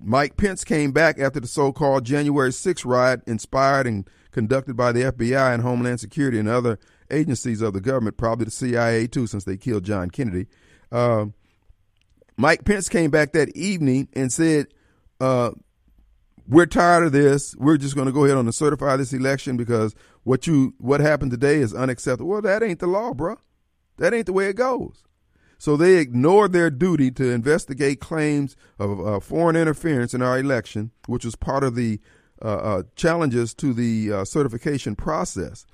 [0.00, 4.92] Mike Pence came back after the so called January 6 riot, inspired and conducted by
[4.92, 6.78] the FBI and Homeland Security and other
[7.10, 10.46] agencies of the government, probably the CIA too, since they killed John Kennedy.
[10.92, 11.26] Uh,
[12.36, 14.68] Mike Pence came back that evening and said,
[15.20, 15.50] uh,
[16.46, 17.56] "We're tired of this.
[17.56, 21.32] We're just going to go ahead and certify this election because what you what happened
[21.32, 23.38] today is unacceptable." Well, that ain't the law, bro.
[23.96, 25.02] That ain't the way it goes.
[25.58, 30.92] So they ignored their duty to investigate claims of uh, foreign interference in our election,
[31.06, 32.00] which was part of the
[32.40, 35.66] uh, uh challenges to the uh, certification process.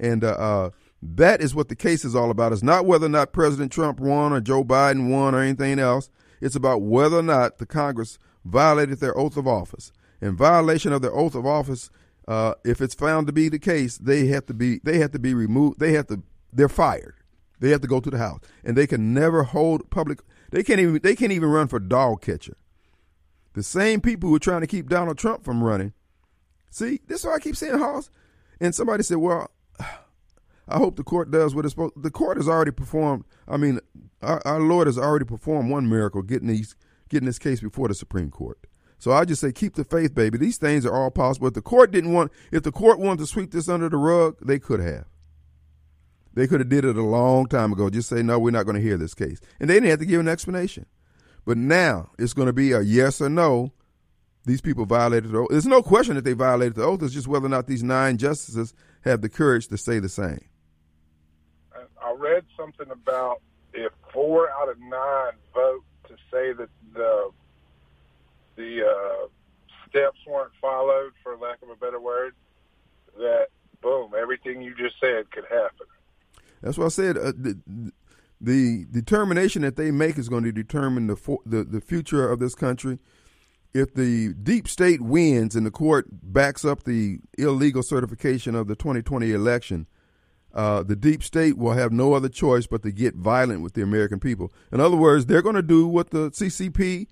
[0.00, 0.70] And uh, uh,
[1.02, 2.52] that is what the case is all about.
[2.52, 6.08] It's not whether or not President Trump won or Joe Biden won or anything else.
[6.40, 9.92] It's about whether or not the Congress violated their oath of office.
[10.22, 11.90] In violation of their oath of office,
[12.64, 15.34] if it's found to be the case, they have to be they have to be
[15.34, 15.78] removed.
[15.78, 17.17] They have to they're fired.
[17.60, 20.20] They have to go to the House, and they can never hold public.
[20.50, 22.56] They can't even they can't even run for dog catcher.
[23.54, 25.92] The same people who are trying to keep Donald Trump from running.
[26.70, 28.10] See, this is why I keep saying House.
[28.60, 29.50] And somebody said, "Well,
[30.68, 31.94] I hope the court does what it's supposed.
[32.00, 33.24] The court has already performed.
[33.46, 33.80] I mean,
[34.22, 36.76] our, our Lord has already performed one miracle, getting these
[37.08, 38.58] getting this case before the Supreme Court.
[38.98, 40.38] So I just say, keep the faith, baby.
[40.38, 41.46] These things are all possible.
[41.46, 44.36] If the court didn't want, if the court wanted to sweep this under the rug,
[44.42, 45.06] they could have.
[46.38, 47.90] They could have did it a long time ago.
[47.90, 50.06] Just say, no, we're not going to hear this case, and they didn't have to
[50.06, 50.86] give an explanation.
[51.44, 53.72] But now it's going to be a yes or no.
[54.44, 55.48] These people violated the oath.
[55.50, 57.02] There's no question that they violated the oath.
[57.02, 60.44] It's just whether or not these nine justices have the courage to say the same.
[61.74, 63.42] I read something about
[63.74, 67.30] if four out of nine vote to say that the
[68.54, 69.26] the uh,
[69.88, 72.36] steps weren't followed, for lack of a better word,
[73.16, 73.48] that
[73.82, 75.88] boom, everything you just said could happen.
[76.62, 77.16] That's what I said.
[77.16, 77.58] Uh, the,
[78.40, 82.54] the, determination that they make is going to determine the, the the future of this
[82.54, 82.98] country.
[83.74, 88.74] If the deep state wins and the court backs up the illegal certification of the
[88.74, 89.86] 2020 election,
[90.54, 93.82] uh, the deep state will have no other choice but to get violent with the
[93.82, 94.50] American people.
[94.72, 97.06] In other words, they're going to do what the CCP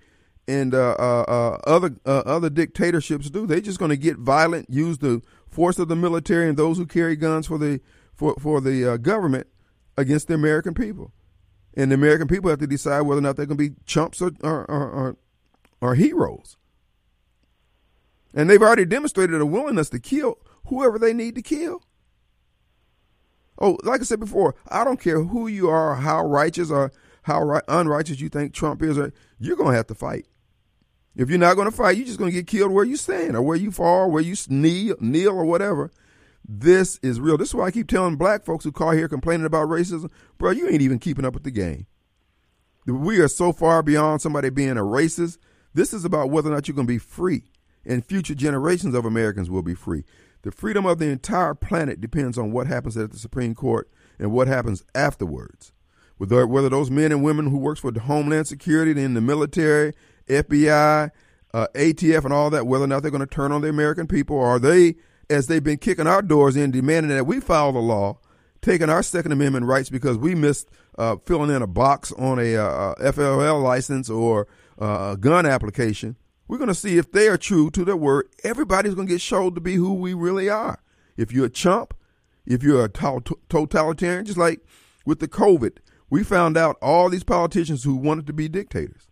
[0.47, 3.45] and uh, uh, uh other uh, other dictatorships do.
[3.45, 6.85] They're just going to get violent, use the force of the military and those who
[6.85, 7.79] carry guns for the
[8.17, 9.47] for for the uh, government
[9.97, 11.13] against the American people.
[11.75, 14.21] And the American people have to decide whether or not they're going to be chumps
[14.21, 15.17] or or, or,
[15.79, 16.57] or heroes.
[18.33, 21.83] And they've already demonstrated a willingness to kill whoever they need to kill.
[23.59, 26.91] Oh, like I said before, I don't care who you are, how righteous or
[27.23, 30.27] how right, unrighteous you think Trump is, or you're going to have to fight.
[31.15, 33.35] If you're not going to fight, you're just going to get killed where you stand
[33.35, 35.91] or where you fall, where you kneel, kneel or whatever.
[36.47, 37.37] This is real.
[37.37, 40.51] This is why I keep telling black folks who call here complaining about racism, bro,
[40.51, 41.87] you ain't even keeping up with the game.
[42.85, 45.39] We are so far beyond somebody being a racist.
[45.73, 47.43] This is about whether or not you're going to be free,
[47.85, 50.05] and future generations of Americans will be free.
[50.43, 54.31] The freedom of the entire planet depends on what happens at the Supreme Court and
[54.31, 55.73] what happens afterwards.
[56.17, 59.93] Whether, those men and women who works for the Homeland Security, in the military,
[60.27, 61.11] FBI,
[61.53, 64.07] uh, ATF, and all that, whether or not they're going to turn on the American
[64.07, 64.95] people, or are they,
[65.29, 68.19] as they've been kicking our doors in, demanding that we follow the law,
[68.61, 72.55] taking our Second Amendment rights because we missed uh, filling in a box on a
[72.55, 74.47] uh, FFL license or
[74.81, 76.15] uh, a gun application,
[76.47, 78.29] we're going to see if they are true to their word.
[78.43, 80.81] Everybody's going to get showed to be who we really are.
[81.17, 81.93] If you're a chump,
[82.45, 84.61] if you're a totalitarian, just like
[85.05, 85.77] with the COVID,
[86.09, 89.09] we found out all these politicians who wanted to be dictators.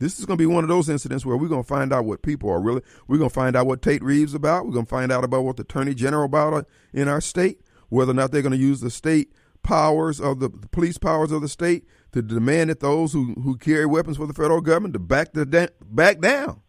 [0.00, 2.06] This is going to be one of those incidents where we're going to find out
[2.06, 2.80] what people are really.
[3.06, 4.64] We're going to find out what Tate Reeves about.
[4.64, 6.62] We're going to find out about what the Attorney General about uh,
[6.94, 7.60] in our state.
[7.90, 9.32] Whether or not they're going to use the state
[9.62, 13.58] powers of the, the police powers of the state to demand that those who, who
[13.58, 16.62] carry weapons for the federal government to back the back down.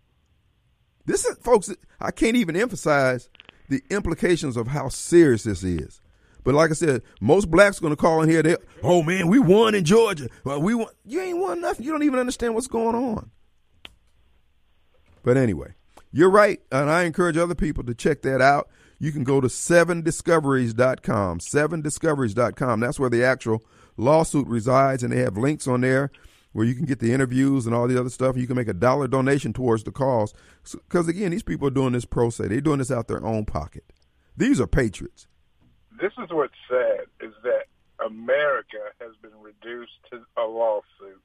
[1.06, 1.74] This is, folks.
[2.02, 3.30] I can't even emphasize
[3.70, 6.01] the implications of how serious this is.
[6.44, 8.44] But like I said, most blacks are going to call in here.
[8.44, 10.28] They, oh man, we won in Georgia.
[10.44, 10.88] Well, we won.
[11.06, 11.86] You ain't won nothing.
[11.86, 13.32] You don't even understand what's going on.
[15.24, 15.76] But anyway,
[16.12, 18.70] you're right, and I encourage other people to check that out.
[19.00, 22.80] You can go to sevendiscoveries.com, sevendiscoveries.com.
[22.80, 23.64] That's where the actual
[23.98, 26.12] lawsuit resides, and they have links on there
[26.54, 28.38] where you can get the interviews and all the other stuff.
[28.38, 30.34] You can make a dollar donation towards the cause.
[30.72, 32.48] Because again, these people are doing this pro se.
[32.48, 33.86] They're doing this out their own pocket.
[34.36, 35.28] These are patriots.
[36.02, 37.68] This is what's sad is that
[38.04, 41.22] America has been reduced to a lawsuit.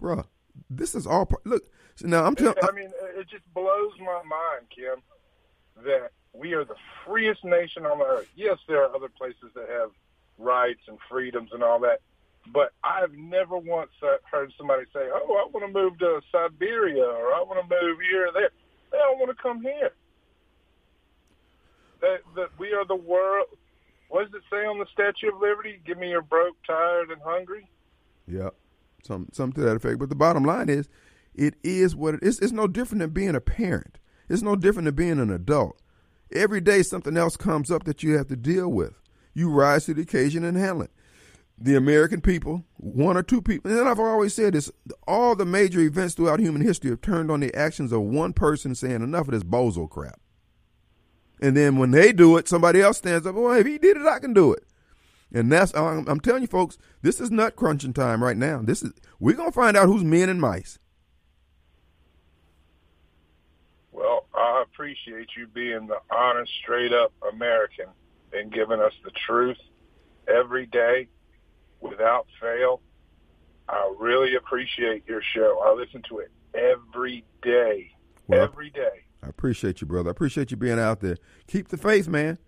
[0.00, 0.26] Bruh,
[0.68, 1.30] this is all.
[1.44, 1.62] Look,
[2.02, 2.56] now I'm telling.
[2.62, 5.02] I mean, it just blows my mind, Kim,
[5.84, 6.74] that we are the
[7.06, 8.28] freest nation on the earth.
[8.34, 9.90] Yes, there are other places that have
[10.36, 12.00] rights and freedoms and all that,
[12.52, 13.92] but I've never once
[14.30, 18.00] heard somebody say, "Oh, I want to move to Siberia," or "I want to move
[18.00, 18.50] here or there."
[18.90, 19.92] They don't want to come here.
[22.04, 23.46] That that we are the world.
[24.08, 25.80] What does it say on the Statue of Liberty?
[25.86, 27.66] Give me your broke, tired, and hungry.
[28.26, 28.50] Yeah,
[29.02, 29.98] some something to that effect.
[29.98, 30.86] But the bottom line is,
[31.34, 32.40] it is what it is.
[32.40, 33.98] It's no different than being a parent.
[34.28, 35.80] It's no different than being an adult.
[36.30, 39.00] Every day something else comes up that you have to deal with.
[39.32, 40.90] You rise to the occasion and handle it
[41.58, 44.70] the American people, one or two people, and I've always said this,
[45.06, 48.74] all the major events throughout human history have turned on the actions of one person
[48.74, 50.20] saying enough of this bozo crap.
[51.40, 54.06] And then when they do it, somebody else stands up, well, if he did it,
[54.06, 54.64] I can do it.
[55.32, 58.60] And that's, I'm, I'm telling you folks, this is nut crunching time right now.
[58.62, 60.78] This is, we're going to find out who's men and mice.
[63.90, 67.86] Well, I appreciate you being the honest, straight up American
[68.32, 69.58] and giving us the truth
[70.28, 71.08] every day
[71.80, 72.80] without fail.
[73.68, 75.60] I really appreciate your show.
[75.64, 77.92] I listen to it every day.
[78.26, 79.04] Well, every day.
[79.24, 80.10] I appreciate you, brother.
[80.10, 81.16] I appreciate you being out there.
[81.46, 82.38] Keep the faith, man.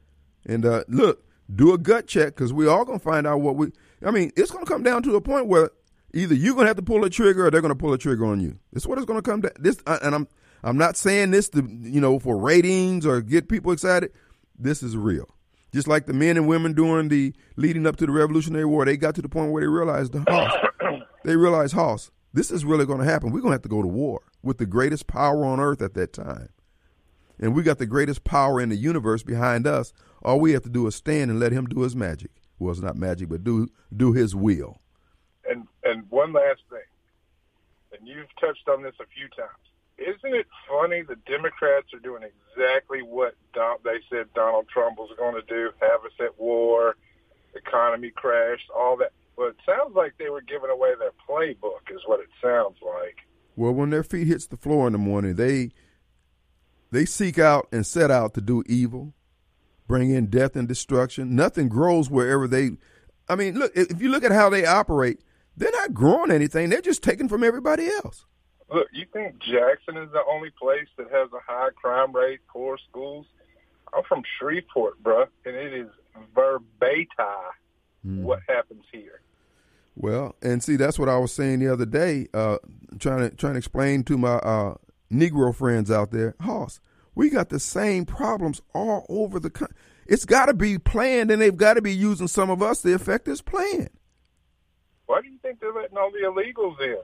[0.44, 1.24] And uh, look,
[1.54, 3.72] do a gut check because we all gonna find out what we.
[4.04, 5.70] I mean, it's gonna come down to a point where
[6.12, 8.40] either you're gonna have to pull a trigger or they're gonna pull a trigger on
[8.40, 8.58] you.
[8.72, 9.52] This is what it's gonna come to.
[9.58, 10.28] This, uh, and I'm
[10.62, 14.12] I'm not saying this to you know for ratings or get people excited.
[14.58, 15.28] This is real.
[15.72, 18.96] Just like the men and women during the leading up to the Revolutionary War, they
[18.96, 21.02] got to the point where they realized the Hoss.
[21.24, 22.10] they realized Hoss.
[22.32, 23.30] This is really going to happen.
[23.30, 25.94] We're going to have to go to war with the greatest power on earth at
[25.94, 26.48] that time,
[27.38, 29.92] and we got the greatest power in the universe behind us.
[30.22, 32.30] All we have to do is stand and let him do his magic.
[32.58, 34.80] Well, it's not magic, but do do his will.
[35.48, 36.80] And and one last thing,
[37.98, 39.66] and you've touched on this a few times
[39.98, 45.10] isn't it funny the Democrats are doing exactly what Don, they said Donald Trump was
[45.18, 46.96] going to do, have us at war,
[47.54, 49.12] economy crashed, all that.
[49.36, 53.18] Well, it sounds like they were giving away their playbook, is what it sounds like.
[53.54, 55.70] Well, when their feet hits the floor in the morning, they
[56.90, 59.14] they seek out and set out to do evil,
[59.86, 61.34] bring in death and destruction.
[61.34, 62.72] Nothing grows wherever they.
[63.28, 65.20] I mean, look if you look at how they operate,
[65.56, 66.70] they're not growing anything.
[66.70, 68.26] They're just taking from everybody else.
[68.72, 72.78] Look, you think Jackson is the only place that has a high crime rate, poor
[72.88, 73.26] schools?
[73.94, 75.88] I'm from Shreveport, bruh, and it is
[76.34, 77.06] verbatim
[78.04, 78.22] mm.
[78.22, 79.20] what happens here.
[79.94, 82.58] Well, and see, that's what I was saying the other day, uh,
[82.98, 84.74] trying to trying to explain to my uh,
[85.12, 86.80] Negro friends out there, Hoss,
[87.14, 89.76] we got the same problems all over the country.
[90.06, 92.94] It's got to be planned, and they've got to be using some of us to
[92.94, 93.88] affect this plan.
[95.06, 96.98] Why do you think they're letting all the illegals in?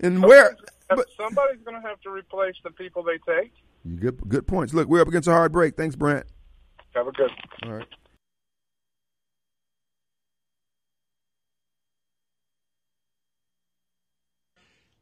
[0.00, 0.56] And where
[0.88, 3.52] but, somebody's going to have to replace the people they take.
[3.96, 4.72] Good, good points.
[4.74, 5.76] Look, we're up against a hard break.
[5.76, 6.26] Thanks, Brent.
[6.94, 7.30] Have a good.
[7.64, 7.86] All right.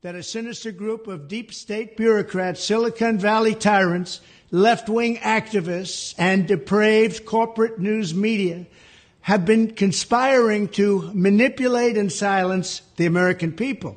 [0.02, 6.48] That a sinister group of deep state bureaucrats, Silicon Valley tyrants, left wing activists, and
[6.48, 8.66] depraved corporate news media
[9.20, 13.96] have been conspiring to manipulate and silence the American people.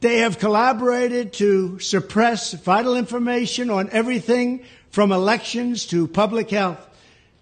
[0.00, 6.86] They have collaborated to suppress vital information on everything from elections to public health.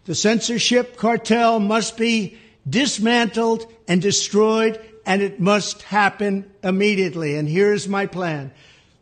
[0.04, 2.38] The censorship cartel must be
[2.70, 7.34] dismantled and destroyed, and it must happen immediately.
[7.36, 8.52] And here's my plan.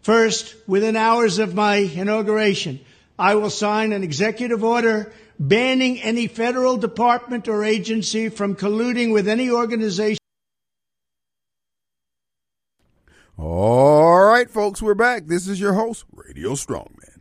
[0.02, 2.78] First, within hours of my inauguration,
[3.18, 9.26] I will sign an executive order banning any federal department or agency from colluding with
[9.26, 10.18] any organization.
[13.36, 15.26] All right, folks, we're back.
[15.26, 17.20] This is your host, Radio Strongman.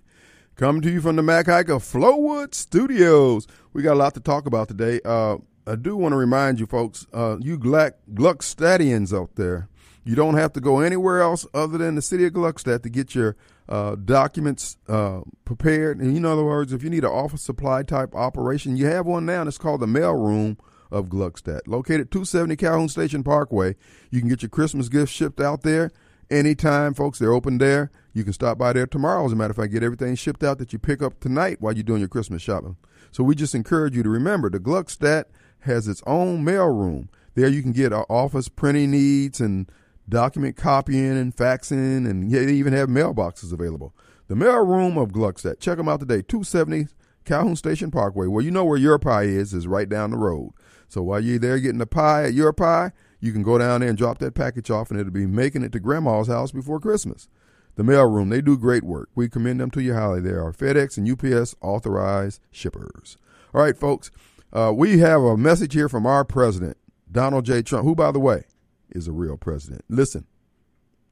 [0.57, 3.47] Coming to you from the Mac Haik of Flowood Studios.
[3.73, 5.01] We got a lot to talk about today.
[5.03, 9.67] Uh, I do want to remind you, folks, uh, you Gluck, Gluckstadians out there,
[10.03, 13.15] you don't have to go anywhere else other than the city of Gluckstadt to get
[13.15, 13.35] your
[13.67, 15.99] uh, documents uh, prepared.
[15.99, 19.25] And in other words, if you need an office supply type operation, you have one
[19.25, 20.57] now, and it's called the mail room
[20.91, 21.61] of Gluckstadt.
[21.65, 23.75] Located 270 Calhoun Station Parkway,
[24.11, 25.91] you can get your Christmas gifts shipped out there
[26.29, 27.17] anytime, folks.
[27.17, 27.89] They're open there.
[28.13, 29.25] You can stop by there tomorrow.
[29.25, 31.73] As a matter of fact, get everything shipped out that you pick up tonight while
[31.73, 32.77] you're doing your Christmas shopping.
[33.11, 35.25] So we just encourage you to remember the Gluckstadt
[35.65, 37.09] has its own mail room.
[37.35, 39.69] There you can get uh, office printing needs and
[40.07, 43.93] document copying and faxing, and they even have mailboxes available.
[44.27, 45.59] The mail room of Gluckstadt.
[45.59, 46.21] Check them out today.
[46.21, 46.87] 270
[47.25, 48.27] Calhoun Station Parkway.
[48.27, 50.53] Well, you know where your pie is, is right down the road.
[50.87, 53.89] So while you're there getting the pie at your pie, you can go down there
[53.89, 57.27] and drop that package off, and it'll be making it to Grandma's house before Christmas.
[57.75, 59.09] The mail room, they do great work.
[59.15, 60.21] We commend them to you highly.
[60.21, 63.17] They are FedEx and UPS authorized shippers.
[63.53, 64.11] All right, folks,
[64.55, 66.77] uh, we have a message here from our president,
[67.11, 67.61] Donald J.
[67.61, 68.43] Trump, who, by the way,
[68.89, 69.83] is a real president.
[69.89, 70.25] Listen,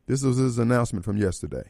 [0.08, 1.70] this was his announcement from yesterday.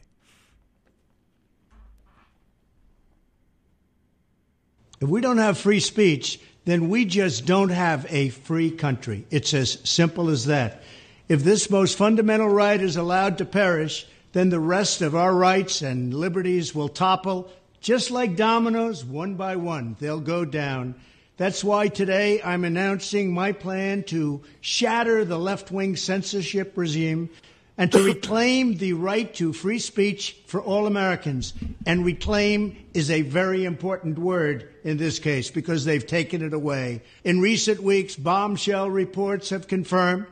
[5.00, 9.26] If we don't have free speech, then we just don't have a free country.
[9.32, 10.82] It's as simple as that.
[11.28, 15.82] If this most fundamental right is allowed to perish, then the rest of our rights
[15.82, 17.50] and liberties will topple
[17.80, 19.96] just like dominoes, one by one.
[19.98, 20.94] They'll go down.
[21.36, 27.28] That's why today I'm announcing my plan to shatter the left wing censorship regime
[27.76, 31.52] and to reclaim the right to free speech for all Americans.
[31.86, 37.02] And reclaim is a very important word in this case because they've taken it away.
[37.24, 40.26] In recent weeks, bombshell reports have confirmed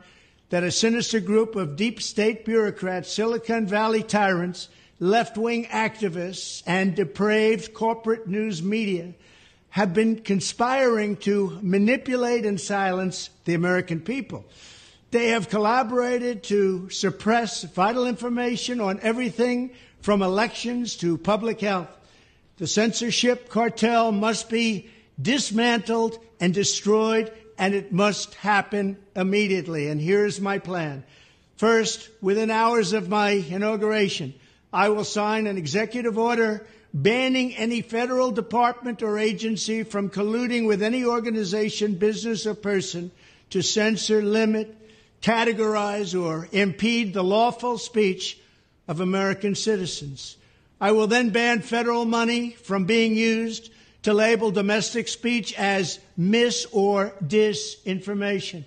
[0.51, 4.69] that a sinister group of deep state bureaucrats, Silicon Valley tyrants,
[5.01, 9.13] left wing activists, and depraved corporate news media
[9.73, 14.45] have been conspiring to manipulate and silence the American people.
[15.09, 21.89] They have collaborated to suppress vital information on everything from elections to public health.
[22.57, 29.87] The censorship cartel must be dismantled and destroyed, and it must happen immediately.
[29.87, 31.03] And here's my plan.
[31.57, 34.35] First, within hours of my inauguration,
[34.71, 40.83] I will sign an executive order banning any federal department or agency from colluding with
[40.83, 43.11] any organization, business, or person
[43.49, 44.75] to censor, limit,
[45.21, 48.37] categorize or impede the lawful speech
[48.87, 50.37] of American citizens.
[50.79, 53.71] I will then ban federal money from being used
[54.03, 58.65] to label domestic speech as mis or disinformation.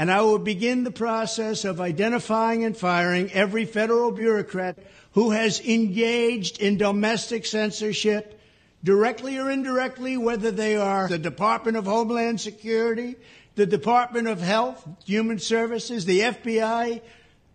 [0.00, 4.78] And I will begin the process of identifying and firing every federal bureaucrat
[5.12, 8.40] who has engaged in domestic censorship,
[8.82, 13.14] directly or indirectly, whether they are the Department of Homeland Security,
[13.56, 17.02] the Department of Health, Human Services, the FBI,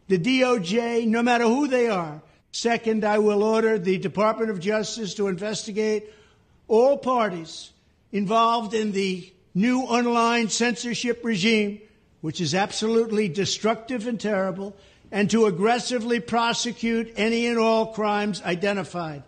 [0.08, 2.22] the DOJ, no matter who they are.
[2.52, 6.14] Second, I will order the Department of Justice to investigate
[6.68, 7.72] all parties
[8.12, 11.82] involved in the new online censorship regime,
[12.26, 14.76] which is absolutely destructive and terrible,
[15.12, 19.22] and to aggressively prosecute any and all crimes identified.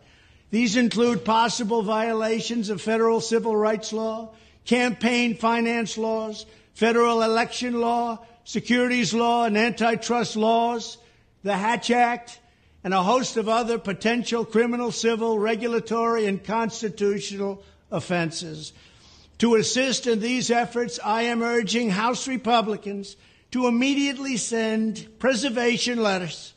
[0.49, 4.31] These include possible violations of federal civil rights law,
[4.65, 10.97] campaign finance laws, federal election law, securities law, and antitrust laws,
[11.43, 12.39] the Hatch Act,
[12.83, 18.73] and a host of other potential criminal, civil, regulatory, and constitutional offenses.
[19.39, 23.15] To assist in these efforts, I am urging House Republicans
[23.51, 26.53] to immediately send preservation letters,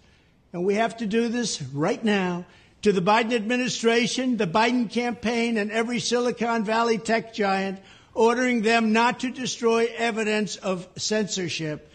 [0.53, 2.47] and we have to do this right now,
[2.83, 7.79] to the Biden administration, the Biden campaign, and every Silicon Valley tech giant
[8.15, 11.93] ordering them not to destroy evidence of censorship.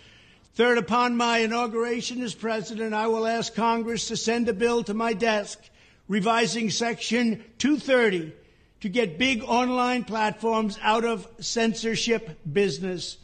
[0.54, 4.94] Third, upon my inauguration as president, I will ask Congress to send a bill to
[4.94, 5.60] my desk
[6.08, 8.32] revising Section 230
[8.86, 13.18] to get big online platforms out of censorship business.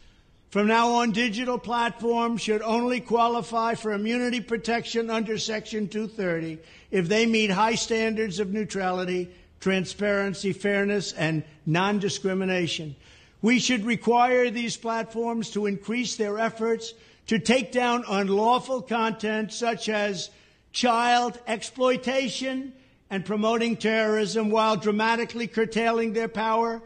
[0.49, 6.57] From now on, digital platforms should only qualify for immunity protection under Section 230
[6.89, 12.95] if they meet high standards of neutrality transparency, fairness, and non discrimination.
[13.43, 16.95] We should require these platforms to increase their efforts
[17.27, 20.31] to take down unlawful content such as
[20.71, 22.73] child exploitation
[23.11, 26.81] and promoting terrorism while dramatically curtailing their power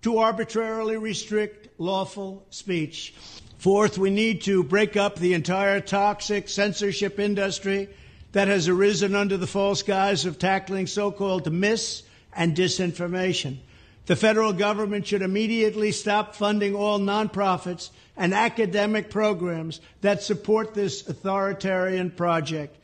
[0.00, 3.14] to arbitrarily restrict lawful speech.
[3.58, 7.88] Fourth, we need to break up the entire toxic censorship industry
[8.32, 12.02] that has arisen under the false guise of tackling so called mis
[12.32, 13.58] and disinformation.
[14.06, 21.06] The federal government should immediately stop funding all nonprofits and academic programs that support this
[21.06, 22.74] authoritarian project.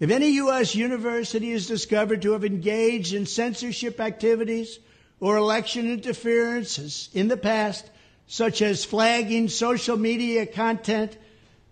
[0.00, 0.76] If any U.S.
[0.76, 4.78] university is discovered to have engaged in censorship activities
[5.18, 7.90] or election interferences in the past,
[8.28, 11.16] such as flagging social media content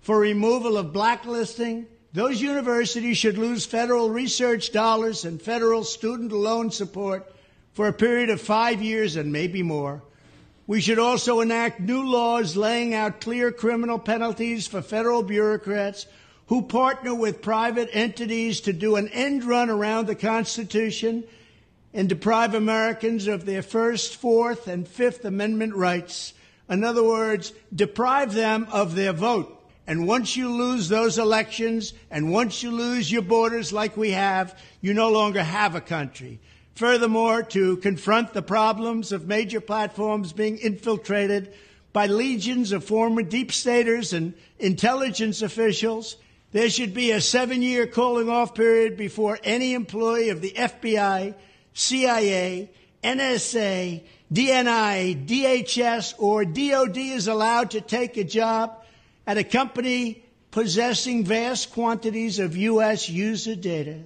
[0.00, 6.72] for removal of blacklisting, those universities should lose federal research dollars and federal student loan
[6.72, 7.32] support
[7.74, 10.02] for a period of five years and maybe more.
[10.66, 16.06] We should also enact new laws laying out clear criminal penalties for federal bureaucrats
[16.46, 21.24] who partner with private entities to do an end run around the Constitution
[21.92, 26.34] and deprive Americans of their First, Fourth, and Fifth Amendment rights.
[26.68, 29.52] In other words, deprive them of their vote.
[29.86, 34.58] And once you lose those elections, and once you lose your borders like we have,
[34.80, 36.40] you no longer have a country.
[36.74, 41.54] Furthermore, to confront the problems of major platforms being infiltrated
[41.92, 46.16] by legions of former deep staters and intelligence officials,
[46.56, 51.34] there should be a seven year calling off period before any employee of the FBI,
[51.74, 52.70] CIA,
[53.04, 54.02] NSA,
[54.32, 58.82] DNI, DHS, or DOD is allowed to take a job
[59.26, 63.10] at a company possessing vast quantities of U.S.
[63.10, 63.98] user data.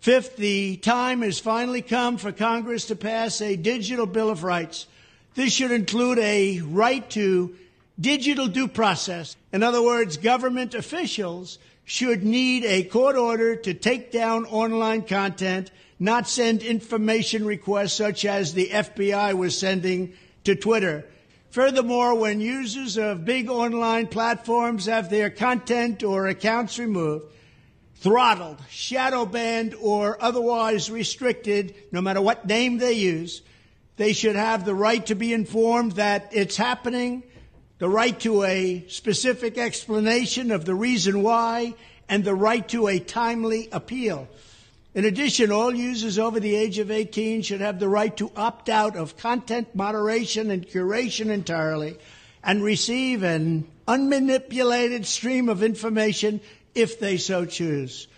[0.00, 4.86] Fifth, the time has finally come for Congress to pass a digital Bill of Rights.
[5.34, 7.56] This should include a right to
[8.00, 9.36] digital due process.
[9.52, 15.70] In other words, government officials should need a court order to take down online content,
[15.98, 20.12] not send information requests such as the FBI was sending
[20.44, 21.06] to Twitter.
[21.50, 27.24] Furthermore, when users of big online platforms have their content or accounts removed,
[27.94, 33.42] throttled, shadow banned, or otherwise restricted, no matter what name they use,
[33.96, 37.22] they should have the right to be informed that it's happening
[37.78, 41.74] the right to a specific explanation of the reason why,
[42.08, 44.28] and the right to a timely appeal.
[44.94, 48.70] In addition, all users over the age of 18 should have the right to opt
[48.70, 51.98] out of content moderation and curation entirely
[52.42, 56.40] and receive an unmanipulated stream of information
[56.74, 58.08] if they so choose.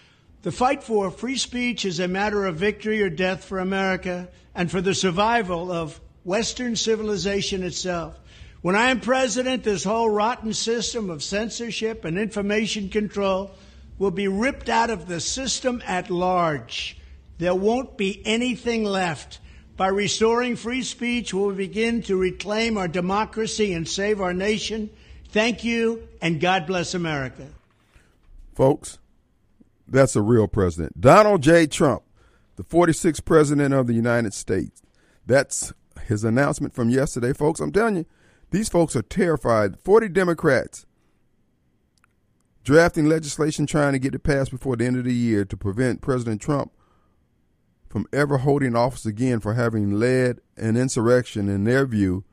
[0.43, 4.71] The fight for free speech is a matter of victory or death for America and
[4.71, 8.17] for the survival of Western civilization itself.
[8.61, 13.53] When I am president, this whole rotten system of censorship and information control
[13.99, 16.99] will be ripped out of the system at large.
[17.39, 19.39] There won't be anything left.
[19.77, 24.91] By restoring free speech, we'll begin to reclaim our democracy and save our nation.
[25.29, 27.47] Thank you, and God bless America.
[28.55, 28.99] Folks,
[29.87, 31.01] that's a real president.
[31.01, 31.69] Donald J.
[31.69, 32.03] Trump,
[32.57, 34.83] the 46th president of the United States.
[35.27, 35.73] That's
[36.07, 37.61] his announcement from yesterday, folks.
[37.61, 38.07] I'm telling you,
[38.51, 39.79] these folks are terrified.
[39.81, 40.87] 40 Democrats
[42.65, 46.03] drafting legislation trying to get it passed before the end of the year to prevent
[46.03, 46.71] President Trump
[47.89, 52.25] from ever holding office again for having led an insurrection, in their view,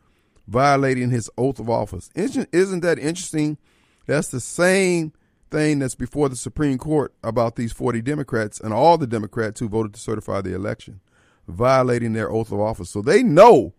[0.47, 2.09] violating his oath of office.
[2.15, 3.57] Isn't that interesting?
[4.05, 5.13] That's the same
[5.49, 9.69] thing that's before the Supreme Court about these 40 Democrats and all the Democrats who
[9.69, 10.99] voted to certify the election,
[11.47, 12.89] violating their oath of office.
[12.89, 13.73] So they know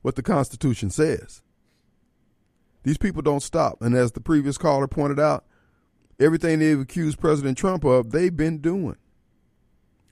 [0.00, 1.42] what the Constitution says.
[2.82, 3.80] These people don't stop.
[3.80, 5.44] And as the previous caller pointed out,
[6.18, 8.96] everything they've accused President Trump of, they've been doing.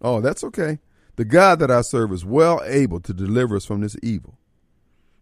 [0.02, 0.78] Oh, that's okay.
[1.16, 4.38] The God that I serve is well able to deliver us from this evil.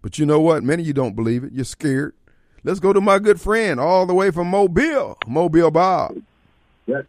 [0.02, 0.62] But you know what?
[0.62, 1.52] Many of you don't believe it.
[1.52, 2.14] You're scared.
[2.62, 6.22] Let's go to my good friend all the way from Mobile, Mobile Bob.
[6.86, 7.04] Yes.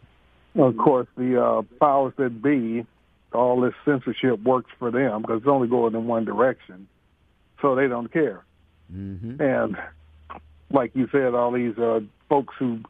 [0.56, 2.84] Of course, the uh, powers that be,
[3.32, 6.88] all this censorship works for them because it's only going in one direction,
[7.62, 8.44] so they don't care.
[8.92, 9.40] Mm-hmm.
[9.40, 9.76] And
[10.70, 12.80] like you said, all these uh, folks who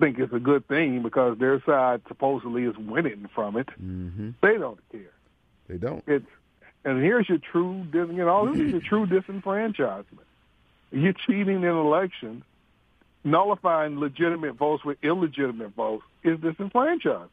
[0.00, 3.68] think it's a good thing because their side supposedly is winning from it.
[3.80, 4.30] Mm-hmm.
[4.42, 5.12] They don't care.
[5.68, 6.02] They don't.
[6.06, 6.26] It's
[6.84, 10.04] and here's your true, you know, this is your true disenfranchisement.
[10.90, 12.42] You're cheating in elections,
[13.24, 17.30] nullifying legitimate votes with illegitimate votes is disenfranchised.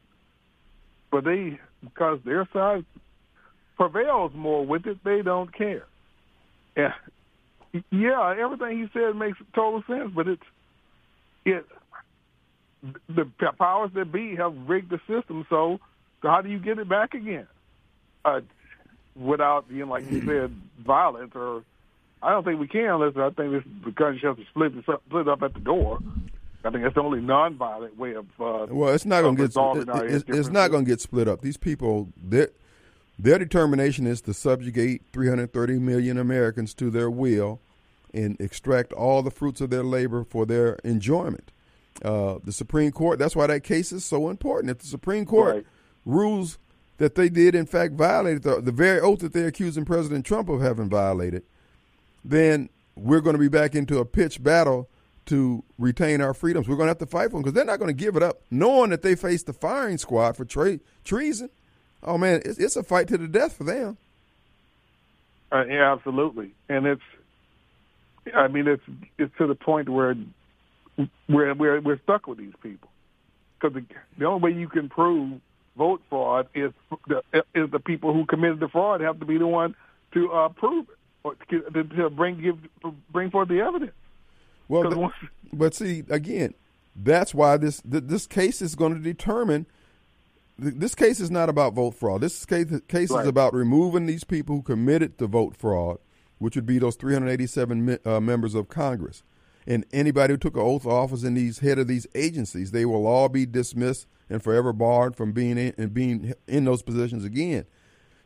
[1.10, 2.84] But they, because their side
[3.76, 5.84] prevails more with it, they don't care.
[6.76, 6.94] Yeah,
[7.90, 10.42] yeah, everything he said makes total sense, but it's
[11.44, 11.64] it
[13.08, 13.26] the
[13.58, 15.78] powers that be have rigged the system so
[16.22, 17.46] how do you get it back again?
[18.24, 18.40] Uh,
[19.16, 20.54] without being like you said,
[20.84, 21.62] violence or
[22.22, 24.88] I don't think we can unless I think this the country has to split this
[24.88, 25.98] up, split up at the door.
[26.62, 28.26] I think that's the only nonviolent way of.
[28.38, 31.26] Uh, well, it's not going to get our it's, it's not going to get split
[31.26, 31.40] up.
[31.40, 32.08] These people,
[33.22, 37.60] their determination is to subjugate 330 million Americans to their will
[38.14, 41.52] and extract all the fruits of their labor for their enjoyment.
[42.02, 43.18] Uh, the Supreme Court.
[43.18, 44.70] That's why that case is so important.
[44.70, 45.66] If the Supreme Court Right.
[46.06, 46.58] rules
[46.98, 50.48] that they did in fact violate the, the very oath that they're accusing President Trump
[50.48, 51.42] of having violated,
[52.24, 54.88] then we're going to be back into a pitched battle
[55.26, 56.68] to retain our freedoms.
[56.68, 58.22] We're going to have to fight for them because they're not going to give it
[58.22, 61.50] up, knowing that they face the firing squad for tra- treason.
[62.02, 63.96] Oh man, it's, it's a fight to the death for them.
[65.52, 67.02] Uh, yeah, absolutely, and it's.
[68.34, 68.82] I mean, it's
[69.18, 70.14] it's to the point where
[71.28, 72.88] we're we're we're stuck with these people
[73.58, 73.84] because the,
[74.18, 75.40] the only way you can prove
[75.76, 76.72] vote fraud is
[77.08, 77.22] the
[77.54, 79.74] is the people who committed the fraud have to be the one
[80.12, 82.58] to uh, prove it or to, to, bring give
[83.10, 83.92] bring forth the evidence.
[84.68, 85.14] Well, 'Cause th- once-
[85.52, 86.54] but see again,
[86.94, 89.66] that's why this this case is going to determine.
[90.60, 92.20] Th- This case is not about vote fraud.
[92.20, 95.98] This case case is about removing these people who committed the vote fraud,
[96.38, 99.22] which would be those 387 mi- uh, members of Congress,
[99.66, 102.70] and anybody who took an oath of office in these head of these agencies.
[102.70, 106.82] They will all be dismissed and forever barred from being in, and being in those
[106.82, 107.64] positions again.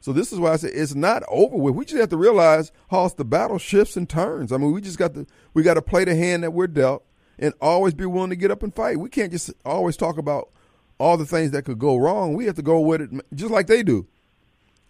[0.00, 1.74] So this is why I say it's not over with.
[1.74, 4.52] We just have to realize, Hoss, the battle shifts and turns.
[4.52, 7.04] I mean, we just got to we got to play the hand that we're dealt
[7.38, 9.00] and always be willing to get up and fight.
[9.00, 10.50] We can't just always talk about
[10.98, 12.34] all the things that could go wrong.
[12.34, 14.06] We have to go with it just like they do.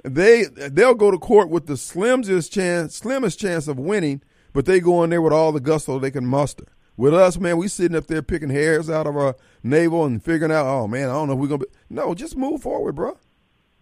[0.02, 4.80] They they'll go to court with the slimmest chance slimmest chance of winning, but they
[4.80, 6.66] go in there with all the gusto they can muster.
[6.96, 10.52] With us, man, we sitting up there picking hairs out of our navel and figuring
[10.52, 11.66] out, oh man, I don't know if we're gonna be.
[11.90, 13.18] No, just move forward, bro.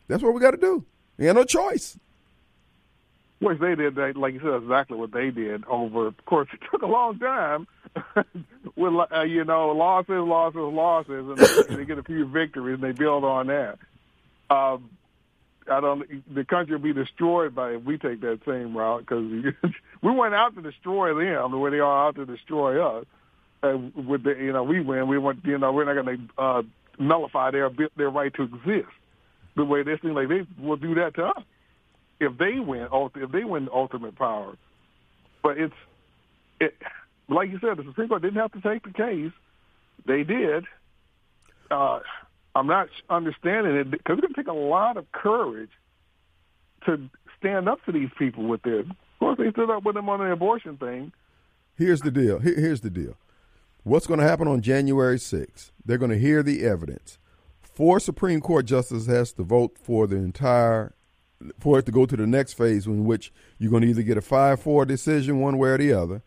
[0.09, 0.85] That's what we got to do.
[1.19, 1.99] We got no choice.
[3.41, 5.65] Which they did, like you said, exactly what they did.
[5.65, 7.67] Over, of course, it took a long time.
[8.77, 12.93] with uh, you know, losses, losses, losses, and they get a few victories, and they
[12.93, 13.79] build on that.
[14.51, 14.91] Um,
[15.71, 16.35] I don't.
[16.35, 19.25] The country will be destroyed by if we take that same route because
[20.03, 23.07] we went out to destroy them the way they are out to destroy us.
[23.63, 25.07] And with the, you know, we win.
[25.07, 26.63] We want, you know, we're not going to uh,
[26.99, 28.93] nullify their their right to exist
[29.55, 31.43] the way they seem like they will do that to us
[32.23, 34.57] if they win, if they win the ultimate power.
[35.43, 35.75] But it's,
[36.61, 36.75] it,
[37.35, 39.33] like you said, the Supreme Court didn't have to take the case.
[40.07, 40.65] They did.
[41.71, 42.01] Uh,
[42.55, 45.71] I'm not understanding it because it's going to take a lot of courage
[46.87, 47.09] to
[47.39, 48.85] stand up to these people with this.
[48.89, 51.13] Of course, they stood up with them on the abortion thing.
[51.77, 52.39] Here's the deal.
[52.41, 53.17] Here- Here's the deal.
[53.85, 55.71] What's going to happen on January 6th?
[55.85, 57.19] They're going to hear the evidence.
[57.63, 60.93] Four Supreme Court justices has to vote for the entire
[61.59, 64.17] for it to go to the next phase in which you're going to either get
[64.17, 66.23] a 5-4 decision one way or the other.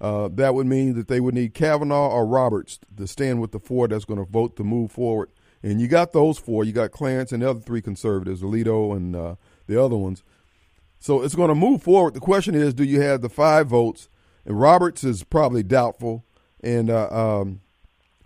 [0.00, 3.58] Uh, that would mean that they would need Kavanaugh or Roberts to stand with the
[3.58, 5.30] four that's going to vote to move forward.
[5.62, 6.64] And you got those four.
[6.64, 9.34] You got Clarence and the other three conservatives, Alito and uh,
[9.66, 10.22] the other ones.
[11.00, 12.14] So it's going to move forward.
[12.14, 14.08] The question is, do you have the five votes?
[14.44, 16.24] And Roberts is probably doubtful.
[16.62, 17.60] And uh, um,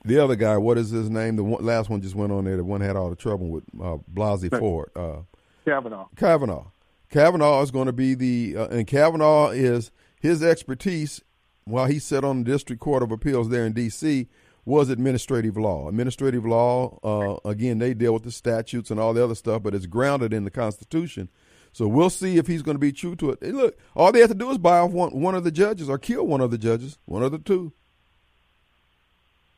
[0.05, 1.37] the other guy, what is his name?
[1.37, 2.57] The one, last one just went on there.
[2.57, 4.91] The one had all the trouble with uh, Blasey Ford.
[4.95, 5.23] Uh,
[5.65, 6.09] Kavanaugh.
[6.17, 6.67] Kavanaugh.
[7.11, 11.21] Kavanaugh is going to be the, uh, and Kavanaugh is his expertise
[11.65, 14.29] while he sat on the District Court of Appeals there in D.C.
[14.65, 15.89] was administrative law.
[15.89, 19.75] Administrative law, uh, again, they deal with the statutes and all the other stuff, but
[19.75, 21.29] it's grounded in the Constitution.
[21.73, 23.39] So we'll see if he's going to be true to it.
[23.41, 25.89] Hey, look, all they have to do is buy off one, one of the judges
[25.89, 27.73] or kill one of the judges, one of the two.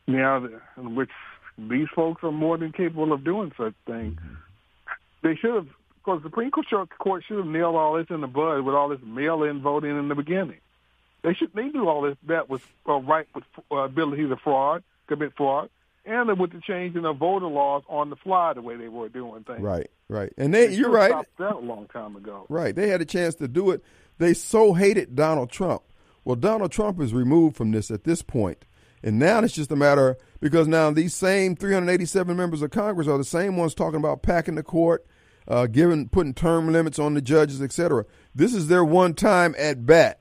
[0.07, 0.47] Yeah,
[0.77, 1.11] which
[1.59, 4.19] these folks are more than capable of doing such things.
[5.23, 8.27] They should have, of course, the Supreme Court should have nailed all this in the
[8.27, 10.59] bud with all this mail-in voting in the beginning.
[11.25, 14.85] They should they do all this that was uh, right with uh, ability to fraud,
[15.09, 15.71] commit fraud,
[16.05, 19.09] and with the change in the voter laws on the fly the way they were
[19.09, 19.61] doing things.
[19.61, 20.31] Right, right.
[20.37, 21.11] And they, They you're right.
[21.11, 22.45] stopped that a long time ago.
[22.51, 22.75] Right.
[22.75, 23.83] They had a chance to do it.
[24.19, 25.83] They so hated Donald Trump.
[26.25, 28.23] Well, Donald Trump is removed from this at this.
[29.03, 33.19] And now it's just a matter because now these same 387 members of Congress are
[33.19, 35.07] the same ones talking about packing the court,
[35.49, 38.05] uh, giving putting term limits on the judges, etc.
[38.35, 40.21] This is their one time at bat.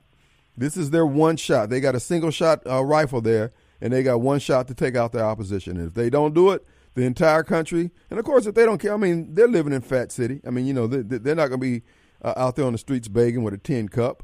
[0.56, 1.70] This is their one shot.
[1.70, 3.52] They got a single shot uh, rifle there,
[3.82, 5.78] and they got one shot to take out their opposition.
[5.78, 8.78] And if they don't do it, the entire country, and of course, if they don't
[8.78, 10.42] care, I mean, they're living in Fat City.
[10.46, 11.82] I mean, you know, they, they're not going to be
[12.22, 14.24] uh, out there on the streets begging with a tin cup.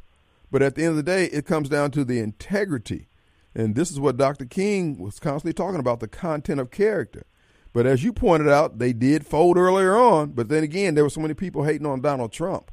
[0.52, 3.08] But at the end of the day, it comes down to the integrity.
[3.56, 4.46] And this is what Dr.
[4.46, 7.26] King was constantly talking about the content of character.
[7.74, 10.32] But as you pointed out, they did fold earlier on.
[10.32, 12.72] But then again, there were so many people hating on Donald Trump.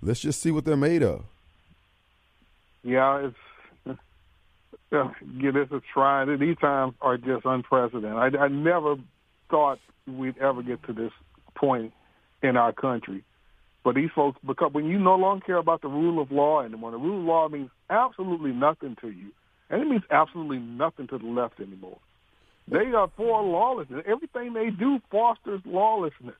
[0.00, 1.24] Let's just see what they're made of.
[2.82, 3.36] Yeah, it's
[4.92, 5.10] yeah,
[5.40, 6.24] give this a try.
[6.36, 8.36] These times are just unprecedented.
[8.36, 8.96] I, I never
[9.50, 11.12] thought we'd ever get to this
[11.54, 11.92] point
[12.42, 13.24] in our country.
[13.84, 16.82] But these folks, because when you no longer care about the rule of law, and
[16.82, 19.30] when the rule of law means absolutely nothing to you,
[19.70, 21.98] and it means absolutely nothing to the left anymore.
[22.70, 24.04] They are for lawlessness.
[24.06, 26.36] Everything they do fosters lawlessness.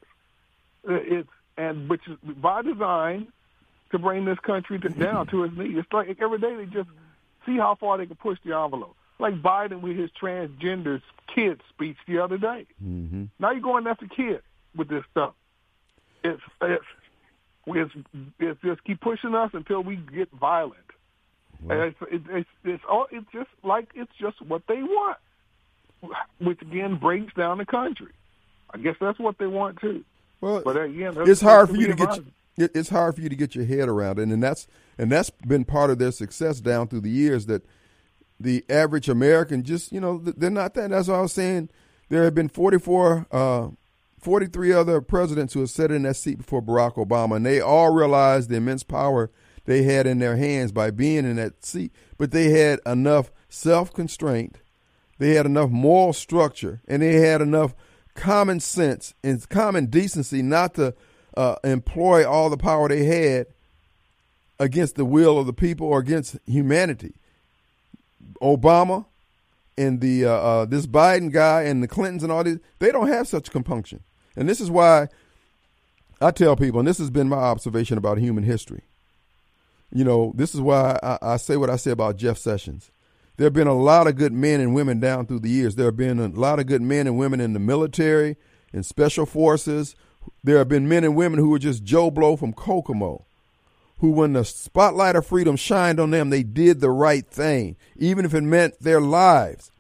[0.89, 3.29] Uh, it's and which is by design
[3.91, 5.77] to bring this country to, down to its knees.
[5.79, 6.89] It's like every day they just
[7.47, 8.97] see how far they can push the envelope.
[9.19, 11.03] Like Biden with his transgender
[11.35, 12.67] kid speech the other day.
[12.85, 13.25] Mm-hmm.
[13.39, 14.43] Now you're going after kids
[14.77, 15.35] with this stuff.
[16.23, 16.85] It's it's
[17.67, 17.95] it's,
[18.39, 20.77] it's just keep pushing us until we get violent.
[21.63, 25.19] Well, it's, it's it's it's all it's just like it's just what they want,
[26.39, 28.13] which again breaks down the country.
[28.73, 30.05] I guess that's what they want too.
[30.41, 32.21] Well, but again, it's hard for you to get
[32.59, 34.67] it's hard for you to get your head around it, and that's
[34.99, 37.47] and that's been part of their success down through the years.
[37.47, 37.65] That
[38.41, 40.91] the average American just you know they're not that.
[40.91, 41.71] That's what I was saying.
[42.09, 43.69] There have been 44, uh,
[44.19, 47.93] 43 other presidents who have sat in that seat before Barack Obama, and they all
[47.93, 49.31] realized the immense power
[49.67, 51.93] they had in their hands by being in that seat.
[52.17, 54.59] But they had enough self constraint,
[55.19, 57.75] they had enough moral structure, and they had enough
[58.15, 60.95] common sense and common decency not to
[61.39, 63.47] uh, employ all the power they had
[64.59, 67.15] against the will of the people or against humanity.
[68.43, 69.07] Obama
[69.77, 73.07] and the uh, uh, this Biden guy and the Clintons and all these, they don't
[73.07, 74.01] have such compunction.
[74.37, 75.09] And this is why
[76.21, 78.83] I tell people, and this has been my observation about human history.
[79.93, 82.91] You know, this is why I, I say what I say about Jeff Sessions.
[83.37, 85.77] There have been a lot of good men and women down through the years.
[85.77, 88.37] There have been a lot of good men and women in the military,
[88.73, 89.95] in special forces.
[90.45, 93.25] There have been men and women who were just Joe Blow from Kokomo
[94.01, 98.25] who, when the spotlight of freedom shined on them, they did the right thing, even
[98.25, 99.71] if it meant their lives.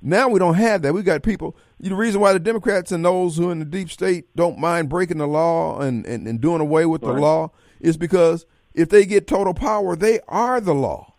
[0.00, 0.94] Now we don't have that.
[0.94, 1.56] We got people.
[1.80, 5.18] The reason why the Democrats and those who in the deep state don't mind breaking
[5.18, 7.14] the law and, and, and doing away with right.
[7.14, 7.50] the law
[7.80, 11.14] is because if they get total power, they are the law.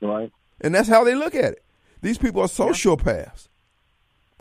[0.00, 0.32] Right.
[0.60, 1.64] And that's how they look at it.
[2.02, 3.48] These people are sociopaths.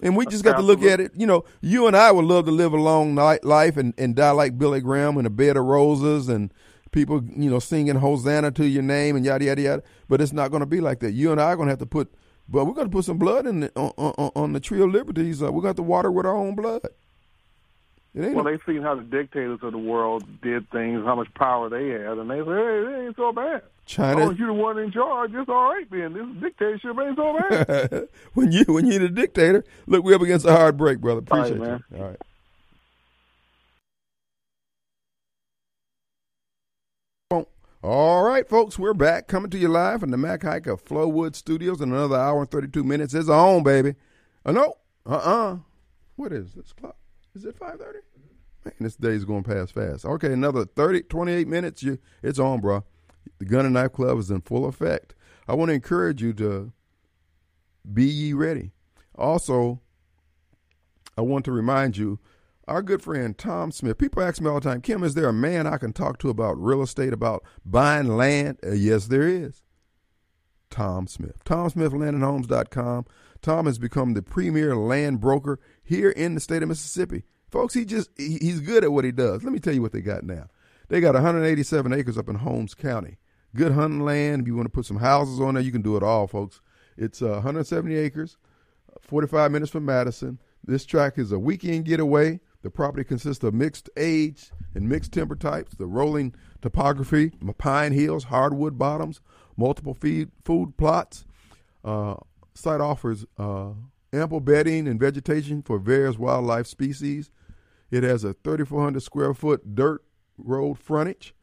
[0.01, 1.11] And we just got to look at it.
[1.15, 4.31] You know, you and I would love to live a long life and, and die
[4.31, 6.53] like Billy Graham in a bed of roses and
[6.91, 9.83] people, you know, singing Hosanna to your name and yada yada yada.
[10.07, 11.11] But it's not going to be like that.
[11.11, 12.13] You and I are going to have to put,
[12.47, 14.89] but we're going to put some blood in the, on, on, on, the tree of
[14.89, 15.43] liberties.
[15.43, 16.81] Uh, we're going to water with our own blood.
[18.13, 21.89] well, they've seen how the dictators of the world did things, how much power they
[21.89, 24.91] had, and they say, "Hey, it ain't so bad." China, oh, you're the one in
[24.91, 25.31] charge.
[25.33, 26.13] It's all right, then.
[26.13, 28.07] This dictatorship ain't so bad.
[28.35, 31.21] when you when you're the dictator, look, we're up against a hard break, brother.
[31.21, 31.97] Appreciate all right, you.
[31.97, 32.15] All
[37.31, 37.47] right.
[37.81, 41.33] All right, folks, we're back coming to you live from the Mac Haik of Flowood
[41.33, 43.15] Studios in another hour and 32 minutes.
[43.15, 43.95] It's on, baby.
[44.45, 44.75] Oh, no.
[45.05, 45.57] Uh-uh.
[46.15, 46.97] What is this clock?
[47.33, 47.93] Is it 5.30?
[48.65, 50.05] Man, this day's going past fast.
[50.05, 51.81] Okay, another 30, 28 minutes.
[51.81, 52.83] You, It's on, bro.
[53.39, 55.15] The Gun and Knife Club is in full effect.
[55.47, 56.71] I want to encourage you to
[57.91, 58.71] be ye ready.
[59.15, 59.81] Also,
[61.17, 62.19] I want to remind you
[62.67, 63.97] our good friend Tom Smith.
[63.97, 66.29] People ask me all the time, Kim, is there a man I can talk to
[66.29, 68.59] about real estate, about buying land?
[68.63, 69.63] Uh, yes, there is.
[70.69, 71.43] Tom Smith.
[71.45, 73.05] TomSmithLandandHomes.com.
[73.41, 77.23] Tom has become the premier land broker here in the state of Mississippi.
[77.49, 79.43] Folks, he just he's good at what he does.
[79.43, 80.47] Let me tell you what they got now.
[80.89, 83.17] They got 187 acres up in Holmes County.
[83.55, 84.41] Good hunting land.
[84.41, 86.61] If you want to put some houses on there, you can do it all, folks.
[86.97, 88.37] It's uh, 170 acres,
[89.01, 90.39] 45 minutes from Madison.
[90.63, 92.39] This track is a weekend getaway.
[92.63, 98.25] The property consists of mixed age and mixed timber types, the rolling topography, pine hills,
[98.25, 99.21] hardwood bottoms,
[99.55, 101.23] multiple feed, food plots.
[101.85, 102.15] Uh,
[102.55, 103.69] site offers uh,
[104.11, 107.31] ample bedding and vegetation for various wildlife species.
[107.91, 110.03] It has a 3,400 square foot dirt
[110.43, 111.33] road frontage.